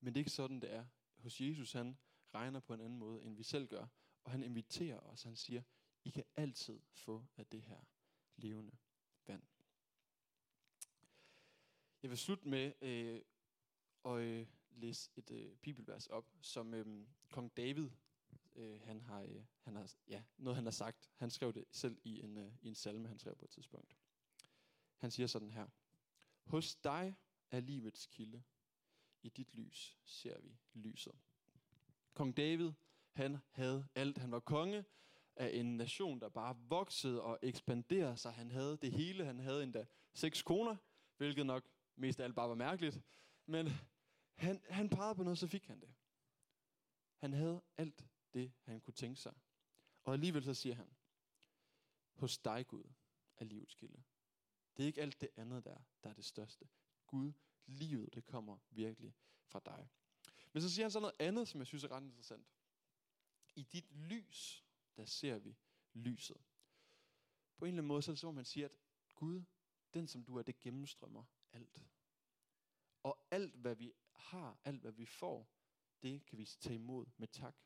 Men 0.00 0.14
det 0.14 0.20
er 0.20 0.20
ikke 0.20 0.30
sådan, 0.30 0.60
det 0.60 0.72
er. 0.72 0.86
Hos 1.16 1.40
Jesus, 1.40 1.72
han 1.72 1.98
regner 2.38 2.60
på 2.60 2.74
en 2.74 2.80
anden 2.80 2.98
måde, 2.98 3.22
end 3.22 3.36
vi 3.36 3.42
selv 3.42 3.66
gør. 3.68 3.86
Og 4.24 4.30
han 4.30 4.42
inviterer 4.42 4.98
os. 5.00 5.22
Han 5.22 5.36
siger, 5.36 5.62
I 6.04 6.10
kan 6.10 6.24
altid 6.36 6.80
få 6.92 7.26
af 7.36 7.46
det 7.46 7.62
her 7.62 7.80
levende 8.36 8.76
vand. 9.26 9.42
Jeg 12.02 12.10
vil 12.10 12.18
slutte 12.18 12.48
med 12.48 12.72
øh, 12.82 13.22
at 14.04 14.20
øh, 14.20 14.46
læse 14.70 15.10
et 15.16 15.30
øh, 15.30 15.56
bibelvers 15.56 16.06
op, 16.06 16.30
som 16.40 16.74
øh, 16.74 17.06
kong 17.30 17.56
David, 17.56 17.90
øh, 18.54 18.80
han 18.80 19.00
har, 19.00 19.22
øh, 19.22 19.44
han 19.60 19.76
har, 19.76 19.92
ja, 20.08 20.22
noget 20.36 20.56
han 20.56 20.64
har 20.64 20.70
sagt. 20.70 21.10
Han 21.16 21.30
skrev 21.30 21.52
det 21.52 21.64
selv 21.70 21.98
i 22.04 22.20
en, 22.20 22.36
øh, 22.36 22.52
i 22.62 22.68
en 22.68 22.74
salme, 22.74 23.08
han 23.08 23.18
skrev 23.18 23.36
på 23.36 23.44
et 23.44 23.50
tidspunkt. 23.50 23.96
Han 24.96 25.10
siger 25.10 25.26
sådan 25.26 25.50
her. 25.50 25.66
Hos 26.44 26.76
dig 26.76 27.16
er 27.50 27.60
livets 27.60 28.06
kilde. 28.06 28.42
I 29.22 29.28
dit 29.28 29.54
lys 29.54 29.98
ser 30.04 30.40
vi 30.40 30.58
lyset. 30.74 31.18
Kong 32.18 32.36
David, 32.36 32.72
han 33.12 33.38
havde 33.50 33.88
alt. 33.94 34.18
Han 34.18 34.30
var 34.30 34.40
konge 34.40 34.84
af 35.36 35.50
en 35.54 35.76
nation, 35.76 36.20
der 36.20 36.28
bare 36.28 36.56
voksede 36.68 37.22
og 37.22 37.38
ekspanderede 37.42 38.16
sig. 38.16 38.32
Han 38.32 38.50
havde 38.50 38.76
det 38.76 38.92
hele. 38.92 39.24
Han 39.24 39.38
havde 39.40 39.62
endda 39.62 39.86
seks 40.14 40.42
koner, 40.42 40.76
hvilket 41.16 41.46
nok 41.46 41.68
mest 41.96 42.20
af 42.20 42.24
alt 42.24 42.34
bare 42.34 42.48
var 42.48 42.54
mærkeligt. 42.54 43.00
Men 43.46 43.68
han, 44.34 44.62
han 44.68 44.88
pegede 44.90 45.14
på 45.14 45.22
noget, 45.22 45.38
så 45.38 45.46
fik 45.46 45.66
han 45.66 45.80
det. 45.80 45.94
Han 47.16 47.32
havde 47.32 47.62
alt 47.76 48.06
det, 48.34 48.52
han 48.64 48.80
kunne 48.80 48.94
tænke 48.94 49.20
sig. 49.20 49.34
Og 50.04 50.12
alligevel 50.12 50.44
så 50.44 50.54
siger 50.54 50.74
han, 50.74 50.96
hos 52.14 52.38
dig 52.38 52.66
Gud 52.66 52.84
er 53.36 53.44
livets 53.44 53.74
kilde. 53.74 54.02
Det 54.76 54.82
er 54.82 54.86
ikke 54.86 55.02
alt 55.02 55.20
det 55.20 55.30
andet 55.36 55.64
der, 55.64 55.78
der 56.04 56.10
er 56.10 56.14
det 56.14 56.24
største. 56.24 56.68
Gud, 57.06 57.32
livet, 57.66 58.14
det 58.14 58.24
kommer 58.24 58.58
virkelig 58.70 59.14
fra 59.44 59.60
dig. 59.64 59.88
Men 60.52 60.62
så 60.62 60.70
siger 60.70 60.84
han 60.84 60.90
så 60.90 61.00
noget 61.00 61.16
andet, 61.18 61.48
som 61.48 61.60
jeg 61.60 61.66
synes 61.66 61.84
er 61.84 61.92
ret 61.92 62.02
interessant. 62.02 62.46
I 63.54 63.62
dit 63.62 63.92
lys, 63.92 64.64
der 64.96 65.04
ser 65.04 65.38
vi 65.38 65.56
lyset. 65.92 66.36
På 67.56 67.64
en 67.64 67.68
eller 67.68 67.78
anden 67.78 67.88
måde, 67.88 68.02
så 68.02 68.10
er 68.10 68.12
det 68.12 68.20
som 68.20 68.28
om 68.28 68.34
man 68.34 68.44
siger, 68.44 68.66
at 68.66 68.76
Gud, 69.14 69.42
den 69.94 70.06
som 70.06 70.24
du 70.24 70.36
er, 70.36 70.42
det 70.42 70.60
gennemstrømmer 70.60 71.24
alt. 71.52 71.86
Og 73.02 73.26
alt 73.30 73.54
hvad 73.54 73.74
vi 73.74 73.92
har, 74.14 74.60
alt 74.64 74.80
hvad 74.80 74.92
vi 74.92 75.06
får, 75.06 75.50
det 76.02 76.26
kan 76.26 76.38
vi 76.38 76.44
tage 76.44 76.74
imod 76.74 77.06
med 77.16 77.28
tak. 77.28 77.56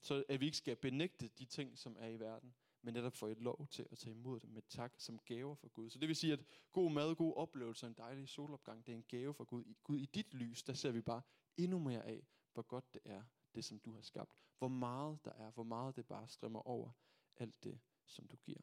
Så 0.00 0.24
at 0.28 0.40
vi 0.40 0.44
ikke 0.44 0.56
skal 0.56 0.76
benægte 0.76 1.28
de 1.28 1.44
ting, 1.44 1.78
som 1.78 1.96
er 1.98 2.08
i 2.08 2.20
verden, 2.20 2.54
men 2.82 2.94
netop 2.94 3.12
få 3.12 3.26
et 3.26 3.40
lov 3.40 3.66
til 3.70 3.88
at 3.90 3.98
tage 3.98 4.14
imod 4.16 4.40
det 4.40 4.50
med 4.50 4.62
tak 4.68 4.94
som 4.98 5.18
gaver 5.18 5.54
fra 5.54 5.68
Gud. 5.68 5.90
Så 5.90 5.98
det 5.98 6.08
vil 6.08 6.16
sige, 6.16 6.32
at 6.32 6.44
god 6.72 6.90
mad, 6.90 7.14
god 7.14 7.36
oplevelse 7.36 7.86
og 7.86 7.88
en 7.88 7.96
dejlig 7.96 8.28
solopgang, 8.28 8.86
det 8.86 8.92
er 8.92 8.96
en 8.96 9.04
gave 9.08 9.34
fra 9.34 9.44
Gud. 9.44 9.74
Gud, 9.84 9.98
i 9.98 10.06
dit 10.06 10.34
lys, 10.34 10.62
der 10.62 10.72
ser 10.72 10.90
vi 10.90 11.00
bare 11.00 11.22
endnu 11.56 11.78
mere 11.78 12.04
af, 12.04 12.28
hvor 12.52 12.62
godt 12.62 12.94
det 12.94 13.02
er, 13.04 13.22
det 13.54 13.64
som 13.64 13.78
du 13.78 13.92
har 13.94 14.02
skabt. 14.02 14.36
Hvor 14.58 14.68
meget 14.68 15.24
der 15.24 15.32
er, 15.32 15.50
hvor 15.50 15.62
meget 15.62 15.96
det 15.96 16.06
bare 16.06 16.28
strømmer 16.28 16.60
over 16.60 16.92
alt 17.36 17.64
det, 17.64 17.80
som 18.06 18.26
du 18.26 18.36
giver. 18.36 18.60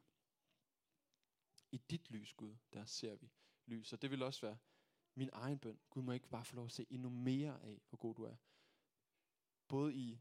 I 1.70 1.76
dit 1.76 2.10
lys, 2.10 2.32
Gud, 2.32 2.56
der 2.72 2.84
ser 2.84 3.16
vi 3.16 3.32
lys. 3.66 3.92
Og 3.92 4.02
det 4.02 4.10
vil 4.10 4.22
også 4.22 4.40
være 4.40 4.58
min 5.14 5.30
egen 5.32 5.58
bøn. 5.58 5.80
Gud 5.90 6.02
må 6.02 6.12
ikke 6.12 6.28
bare 6.28 6.44
få 6.44 6.56
lov 6.56 6.64
at 6.64 6.72
se 6.72 6.86
endnu 6.90 7.08
mere 7.08 7.62
af, 7.62 7.82
hvor 7.88 7.98
god 7.98 8.14
du 8.14 8.22
er. 8.22 8.36
Både 9.68 9.94
i 9.94 10.20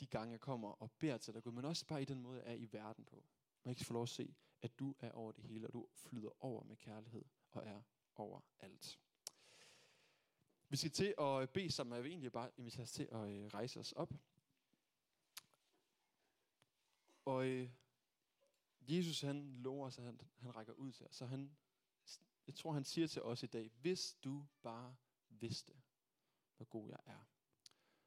de 0.00 0.06
gange, 0.06 0.32
jeg 0.32 0.40
kommer 0.40 0.68
og 0.68 0.92
beder 0.92 1.18
til 1.18 1.34
dig, 1.34 1.42
Gud, 1.42 1.52
men 1.52 1.64
også 1.64 1.86
bare 1.86 2.02
i 2.02 2.04
den 2.04 2.20
måde, 2.20 2.42
jeg 2.42 2.50
er 2.50 2.56
i 2.56 2.68
verden 2.72 3.04
på. 3.04 3.24
Må 3.64 3.70
ikke 3.70 3.84
få 3.84 3.92
lov 3.92 4.02
at 4.02 4.08
se, 4.08 4.34
at 4.62 4.78
du 4.78 4.94
er 4.98 5.10
over 5.12 5.32
det 5.32 5.44
hele, 5.44 5.66
og 5.66 5.72
du 5.72 5.88
flyder 5.92 6.44
over 6.44 6.64
med 6.64 6.76
kærlighed 6.76 7.24
og 7.50 7.66
er 7.66 7.82
over 8.14 8.40
alt. 8.58 9.00
Vi 10.68 10.76
skal 10.76 10.90
til 10.90 11.14
at 11.18 11.50
bede 11.50 11.70
sammen, 11.70 11.92
og 11.92 11.96
jeg 11.96 12.04
vil 12.04 12.10
egentlig 12.10 12.32
bare 12.32 12.50
invitere 12.56 12.82
os 12.82 12.92
til 12.92 13.08
at 13.12 13.28
øh, 13.28 13.46
rejse 13.46 13.80
os 13.80 13.92
op. 13.92 14.12
Og 17.24 17.46
øh, 17.46 17.70
Jesus 18.80 19.20
han 19.20 19.56
lover 19.62 19.86
os, 19.86 19.98
at 19.98 20.04
han, 20.04 20.20
han 20.38 20.56
rækker 20.56 20.72
ud 20.72 20.92
til 20.92 21.06
os. 21.06 21.14
Så 21.14 21.26
han, 21.26 21.56
jeg 22.46 22.54
tror, 22.54 22.72
han 22.72 22.84
siger 22.84 23.06
til 23.06 23.22
os 23.22 23.42
i 23.42 23.46
dag, 23.46 23.70
hvis 23.80 24.14
du 24.14 24.46
bare 24.62 24.96
vidste, 25.28 25.72
hvor 26.56 26.66
god 26.66 26.88
jeg 26.88 27.00
er. 27.06 27.24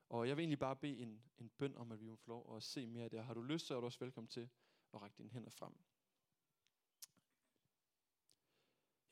Og 0.10 0.28
jeg 0.28 0.38
vil 0.38 0.44
egentlig 0.44 0.60
bare 0.60 0.76
bede 0.76 0.98
en, 0.98 1.24
en 1.38 1.50
bøn 1.50 1.76
om, 1.78 1.92
at 1.92 2.00
vi 2.00 2.06
må 2.06 2.16
få 2.16 2.28
lov 2.28 2.56
at 2.56 2.64
se 2.64 2.88
mere 2.88 3.04
af 3.04 3.10
det. 3.10 3.26
Har 3.26 3.34
du 3.34 3.42
lyst, 3.42 3.66
så 3.66 3.76
er 3.76 3.80
du 3.80 3.86
også 3.86 4.00
velkommen 4.00 4.28
til 4.28 4.50
at 4.94 5.02
række 5.02 5.18
dine 5.18 5.30
hænder 5.30 5.50
frem. 5.50 5.74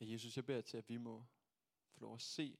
Ja, 0.00 0.12
Jesus, 0.12 0.36
jeg 0.36 0.46
beder 0.46 0.60
til, 0.60 0.76
at 0.76 0.88
vi 0.88 0.96
må 0.96 1.24
få 1.88 2.00
lov 2.00 2.14
at 2.14 2.20
se 2.20 2.58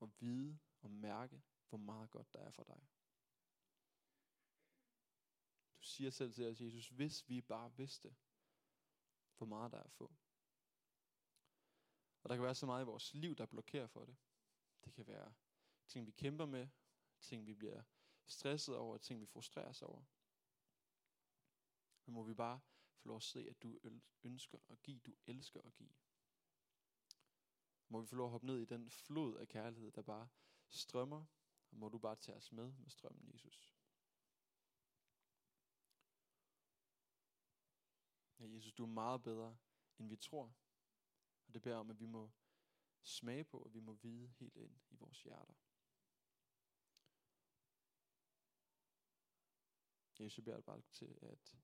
og 0.00 0.20
vide 0.20 0.58
og 0.80 0.90
mærke, 0.90 1.42
hvor 1.68 1.78
meget 1.78 2.10
godt 2.10 2.34
der 2.34 2.40
er 2.40 2.50
for 2.50 2.64
dig. 2.64 2.88
Du 5.74 5.82
siger 5.82 6.10
selv 6.10 6.32
til 6.32 6.46
os, 6.50 6.60
Jesus, 6.60 6.88
hvis 6.88 7.28
vi 7.28 7.40
bare 7.40 7.76
vidste, 7.76 8.16
hvor 9.36 9.46
meget 9.46 9.72
der 9.72 9.78
er 9.78 9.82
at 9.82 9.92
få. 9.92 10.14
Og 12.22 12.28
der 12.28 12.36
kan 12.36 12.44
være 12.44 12.54
så 12.54 12.66
meget 12.66 12.82
i 12.82 12.86
vores 12.86 13.14
liv, 13.14 13.34
der 13.34 13.46
blokerer 13.46 13.86
for 13.86 14.04
det. 14.04 14.16
Det 14.84 14.92
kan 14.94 15.06
være 15.06 15.34
ting, 15.86 16.06
vi 16.06 16.10
kæmper 16.10 16.46
med, 16.46 16.68
ting, 17.20 17.46
vi 17.46 17.54
bliver 17.54 17.82
stresset 18.26 18.76
over, 18.76 18.98
ting, 18.98 19.20
vi 19.20 19.26
frustrerer 19.26 19.68
os 19.68 19.82
over. 19.82 20.04
Men 22.04 22.14
må 22.14 22.22
vi 22.22 22.34
bare 22.34 22.60
få 22.96 23.08
lov 23.08 23.16
at 23.16 23.22
se, 23.22 23.48
at 23.50 23.62
du 23.62 23.80
ønsker 24.22 24.58
at 24.68 24.82
give, 24.82 24.98
du 24.98 25.16
elsker 25.26 25.60
at 25.60 25.74
give. 25.74 25.92
Må 27.88 28.00
vi 28.00 28.06
få 28.06 28.16
lov 28.16 28.26
at 28.26 28.30
hoppe 28.30 28.46
ned 28.46 28.58
i 28.58 28.64
den 28.64 28.90
flod 28.90 29.36
af 29.36 29.48
kærlighed, 29.48 29.90
der 29.92 30.02
bare 30.02 30.28
strømmer, 30.68 31.24
og 31.70 31.76
må 31.76 31.88
du 31.88 31.98
bare 31.98 32.16
tage 32.16 32.36
os 32.36 32.52
med 32.52 32.72
med 32.72 32.90
strømmen, 32.90 33.30
Jesus. 33.32 33.76
Ja, 38.38 38.44
Jesus, 38.44 38.72
du 38.72 38.82
er 38.82 38.88
meget 38.88 39.22
bedre, 39.22 39.56
end 39.98 40.08
vi 40.08 40.16
tror. 40.16 40.54
Og 41.46 41.54
det 41.54 41.62
beder 41.62 41.76
om, 41.76 41.90
at 41.90 42.00
vi 42.00 42.06
må 42.06 42.30
smage 43.02 43.44
på, 43.44 43.58
og 43.58 43.74
vi 43.74 43.80
må 43.80 43.92
vide 43.92 44.28
helt 44.28 44.56
ind 44.56 44.80
i 44.90 44.96
vores 44.96 45.22
hjerter. 45.22 45.54
Jesus, 50.18 50.38
jeg 50.38 50.44
beder 50.44 50.60
bare 50.60 50.82
til, 50.92 51.18
at 51.22 51.56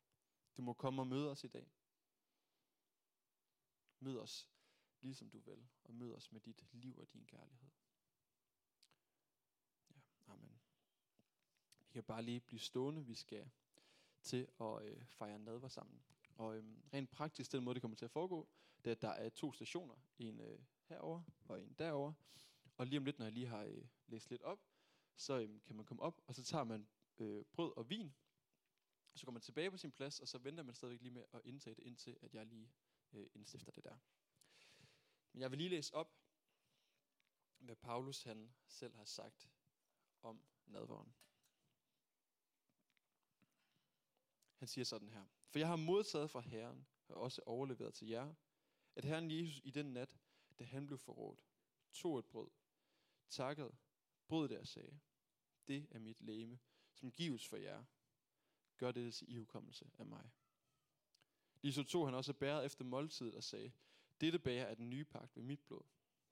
du 0.56 0.62
må 0.62 0.72
komme 0.72 1.02
og 1.02 1.06
møde 1.06 1.30
os 1.30 1.44
i 1.44 1.48
dag. 1.48 1.72
Mød 3.98 4.18
os, 4.18 4.51
ligesom 5.02 5.30
du 5.30 5.38
vil, 5.38 5.68
og 5.84 5.94
mød 5.94 6.14
os 6.14 6.32
med 6.32 6.40
dit 6.40 6.64
liv 6.72 6.98
og 6.98 7.12
din 7.12 7.24
kærlighed. 7.26 7.68
Ja, 9.90 10.00
amen. 10.26 10.60
Vi 11.80 11.92
kan 11.92 12.04
bare 12.04 12.22
lige 12.22 12.40
blive 12.40 12.60
stående. 12.60 13.06
Vi 13.06 13.14
skal 13.14 13.50
til 14.22 14.48
at 14.60 14.82
øh, 14.82 15.04
fejre 15.06 15.38
nadver 15.38 15.68
sammen. 15.68 16.02
Og 16.36 16.56
øh, 16.56 16.64
rent 16.92 17.10
praktisk, 17.10 17.52
den 17.52 17.64
måde, 17.64 17.74
det 17.74 17.82
kommer 17.82 17.96
til 17.96 18.04
at 18.04 18.10
foregå, 18.10 18.48
det 18.84 18.90
er, 18.90 18.94
at 18.94 19.02
der 19.02 19.08
er 19.08 19.28
to 19.28 19.52
stationer. 19.52 19.94
En 20.18 20.40
øh, 20.40 20.58
herover 20.84 21.22
og 21.48 21.62
en 21.62 21.72
derover. 21.78 22.12
Og 22.76 22.86
lige 22.86 22.98
om 22.98 23.04
lidt, 23.04 23.18
når 23.18 23.26
jeg 23.26 23.32
lige 23.32 23.46
har 23.46 23.62
øh, 23.62 23.84
læst 24.06 24.30
lidt 24.30 24.42
op, 24.42 24.60
så 25.16 25.38
øh, 25.38 25.60
kan 25.66 25.76
man 25.76 25.84
komme 25.84 26.02
op, 26.02 26.20
og 26.26 26.34
så 26.34 26.44
tager 26.44 26.64
man 26.64 26.88
øh, 27.18 27.44
brød 27.44 27.72
og 27.76 27.90
vin, 27.90 28.14
så 29.14 29.24
går 29.24 29.32
man 29.32 29.42
tilbage 29.42 29.70
på 29.70 29.76
sin 29.76 29.92
plads, 29.92 30.20
og 30.20 30.28
så 30.28 30.38
venter 30.38 30.62
man 30.62 30.74
stadigvæk 30.74 31.00
lige 31.00 31.14
med 31.14 31.24
at 31.32 31.40
indtage 31.44 31.74
det, 31.74 31.82
indtil 31.82 32.16
at 32.22 32.34
jeg 32.34 32.46
lige 32.46 32.72
øh, 33.12 33.26
indstifter 33.34 33.72
det 33.72 33.84
der. 33.84 33.96
Men 35.32 35.42
jeg 35.42 35.50
vil 35.50 35.58
lige 35.58 35.70
læse 35.70 35.94
op, 35.94 36.18
hvad 37.58 37.76
Paulus 37.76 38.22
han 38.22 38.54
selv 38.66 38.94
har 38.96 39.04
sagt 39.04 39.50
om 40.22 40.44
nadvåren. 40.66 41.14
Han 44.56 44.68
siger 44.68 44.84
sådan 44.84 45.08
her. 45.08 45.26
For 45.48 45.58
jeg 45.58 45.68
har 45.68 45.76
modtaget 45.76 46.30
fra 46.30 46.40
Herren, 46.40 46.86
og 47.08 47.16
også 47.16 47.42
overleveret 47.46 47.94
til 47.94 48.08
jer, 48.08 48.34
at 48.94 49.04
Herren 49.04 49.30
Jesus 49.30 49.60
i 49.64 49.70
den 49.70 49.92
nat, 49.92 50.18
da 50.58 50.64
han 50.64 50.86
blev 50.86 50.98
forrådt, 50.98 51.44
tog 51.92 52.18
et 52.18 52.26
brød, 52.26 52.50
takkede, 53.28 53.76
brød 54.26 54.48
det 54.48 54.58
og 54.58 54.66
sagde, 54.66 55.00
det 55.68 55.88
er 55.90 55.98
mit 55.98 56.20
læme, 56.20 56.58
som 56.94 57.12
gives 57.12 57.48
for 57.48 57.56
jer. 57.56 57.84
Gør 58.76 58.92
det 58.92 59.14
til 59.14 59.32
ihukommelse 59.32 59.90
af 59.98 60.06
mig. 60.06 60.30
Lige 61.62 61.72
så 61.72 61.84
tog 61.84 62.06
han 62.06 62.14
også 62.14 62.32
bæret 62.32 62.64
efter 62.64 62.84
måltidet 62.84 63.34
og 63.34 63.44
sagde, 63.44 63.72
dette 64.20 64.38
bærer 64.38 64.66
er 64.66 64.74
den 64.74 64.90
nye 64.90 65.04
pagt 65.04 65.36
ved 65.36 65.42
mit 65.42 65.60
blod. 65.60 65.82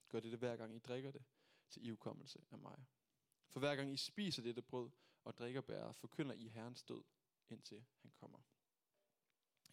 Gør 0.09 0.19
det 0.19 0.39
hver 0.39 0.55
gang 0.55 0.75
I 0.75 0.79
drikker 0.79 1.11
det 1.11 1.23
til 1.69 1.85
ivkommelse 1.85 2.39
af 2.51 2.57
mig. 2.57 2.85
For 3.47 3.59
hver 3.59 3.75
gang 3.75 3.93
I 3.93 3.97
spiser 3.97 4.43
dette 4.43 4.61
brød 4.61 4.89
og 5.23 5.37
drikker 5.37 5.61
bæret, 5.61 5.95
forkynder 5.95 6.35
I 6.35 6.47
Herrens 6.47 6.83
død, 6.83 7.03
indtil 7.49 7.85
han 8.01 8.11
kommer. 8.11 8.39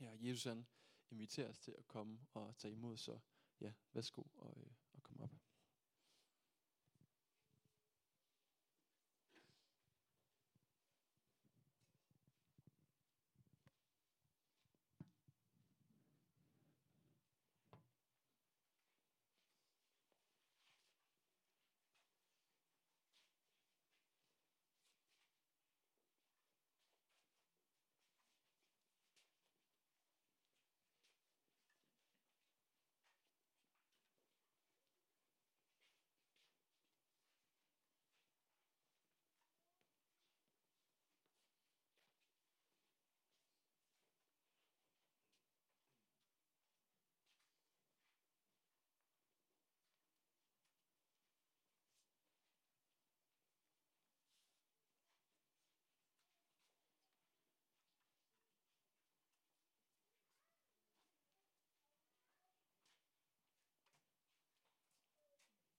Ja, 0.00 0.16
Jesus 0.20 0.44
han 0.44 0.66
inviterer 1.10 1.50
os 1.50 1.58
til 1.58 1.72
at 1.78 1.88
komme 1.88 2.26
og 2.34 2.56
tage 2.58 2.72
imod, 2.72 2.96
så 2.96 3.18
ja, 3.60 3.72
værsgo 3.92 4.22
og, 4.34 4.54
øh, 4.60 4.72
og 4.92 5.02
komme 5.02 5.24
op. 5.24 5.47